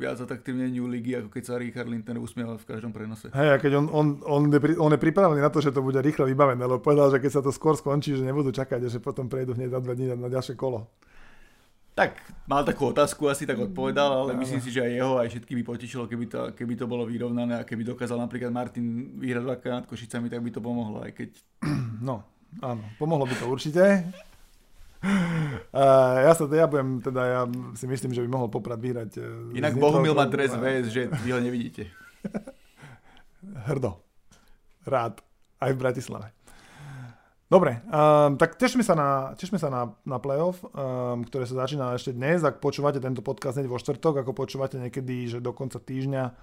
[0.00, 3.28] viac atraktívneniu ligy, ako keď sa Richard Linton usmieval v každom prenose.
[3.28, 6.00] Hej, a keď on, on, on, je, on je pripravený na to, že to bude
[6.00, 9.28] rýchle vybavené, lebo povedal, že keď sa to skôr skončí, že nebudú čakať, že potom
[9.28, 10.88] prejdú hneď za dva dní na, ďalšie kolo.
[11.92, 15.52] Tak, mal takú otázku, asi tak odpovedal, ale myslím si, že aj jeho, aj všetky
[15.60, 19.74] by potešilo, keby to, keby to bolo vyrovnané a keby dokázal napríklad Martin vyhrať dvakrát
[19.84, 21.36] nad Košicami, tak by to pomohlo, aj keď...
[22.00, 22.24] No,
[22.64, 24.08] áno, pomohlo by to určite.
[26.24, 27.40] Ja sa ja budem, teda ja
[27.76, 29.10] si myslím, že by mohol Poprad vyhrať.
[29.20, 31.90] Uh, Inak Bohumil má dres VS, že vy ho nevidíte.
[33.68, 34.00] Hrdo.
[34.88, 35.20] Rád.
[35.60, 36.32] Aj v Bratislave.
[37.44, 41.92] Dobre, um, tak tešme sa na, tešme sa na, na playoff, um, ktoré sa začína
[41.94, 42.40] ešte dnes.
[42.40, 46.34] Ak počúvate tento podcast hneď vo štvrtok, ako počúvate niekedy, že do konca týždňa,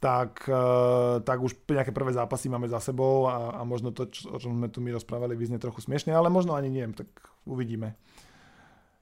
[0.00, 4.34] tak, uh, tak už nejaké prvé zápasy máme za sebou a, a možno to, čo,
[4.34, 7.06] o čom sme tu my rozprávali, vyznie trochu smiešne, ale možno ani nie, tak
[7.48, 7.96] uvidíme.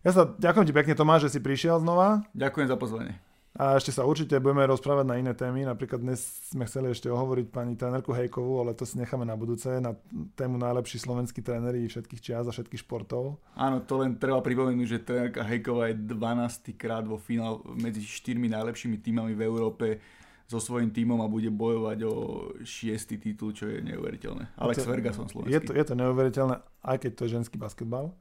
[0.06, 2.22] Ja sa ďakujem ti pekne Tomáš, že si prišiel znova.
[2.30, 3.18] Ďakujem za pozvanie.
[3.56, 5.64] A ešte sa určite budeme rozprávať na iné témy.
[5.64, 6.20] Napríklad dnes
[6.52, 9.96] sme chceli ešte ohovoriť pani trénerku Hejkovú, ale to si necháme na budúce, na
[10.36, 13.40] tému najlepší slovenskí tréneri všetkých čias a všetkých športov.
[13.56, 16.76] Áno, to len treba pripomenúť, že trénerka Hejková je 12.
[16.76, 20.04] krát vo finál medzi štyrmi najlepšími týmami v Európe
[20.44, 22.14] so svojím týmom a bude bojovať o
[22.60, 24.52] šiestý titul, čo je neuveriteľné.
[24.60, 25.50] Alex Ferguson slovenský.
[25.56, 28.12] Je to, je to neuveriteľné, aj keď to je ženský basketbal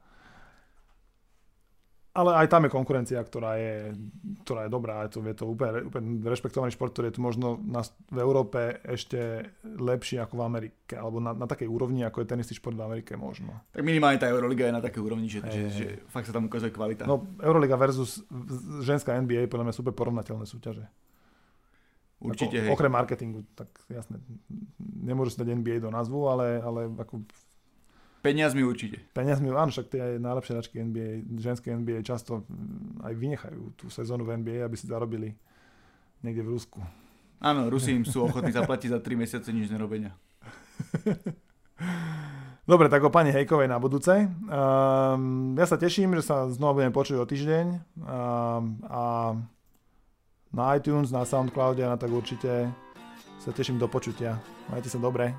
[2.16, 3.92] ale aj tam je konkurencia, ktorá je,
[4.48, 5.04] ktorá je dobrá.
[5.04, 8.80] Je to, je to úplne, úplne rešpektovaný šport, ktorý je tu možno na, v Európe
[8.88, 12.88] ešte lepší ako v Amerike, alebo na, na takej úrovni, ako je tenisný šport v
[12.88, 13.60] Amerike možno.
[13.76, 16.72] Tak minimálne tá Euroliga je na takej úrovni, že, že, že fakt sa tam ukazuje
[16.72, 17.04] kvalita.
[17.04, 18.24] No, Euroliga versus
[18.80, 20.88] ženská NBA podľa mňa super porovnateľné súťaže.
[22.16, 24.16] Určite, ako, Okrem marketingu, tak jasne,
[24.80, 27.20] nemôžu si dať NBA do názvu, ale, ale ako
[28.26, 28.98] Peniazmi určite.
[29.14, 32.42] Peniazmi, áno, však tie najlepšie hračky NBA, ženské NBA často
[33.06, 35.30] aj vynechajú tú sezónu v NBA, aby si zarobili
[36.26, 36.82] niekde v Rusku.
[37.38, 40.18] Áno, Rusi im sú ochotní zaplatiť za 3 mesiace nič nerobenia.
[42.66, 44.26] Dobre, tak o pani Hejkovej na budúce.
[44.26, 47.66] Um, ja sa teším, že sa znova budeme počuť o týždeň.
[48.02, 49.02] Um, a
[50.50, 52.66] na iTunes, na Soundcloude a na tak určite
[53.38, 54.42] sa teším do počutia.
[54.66, 55.30] Majte sa dobre.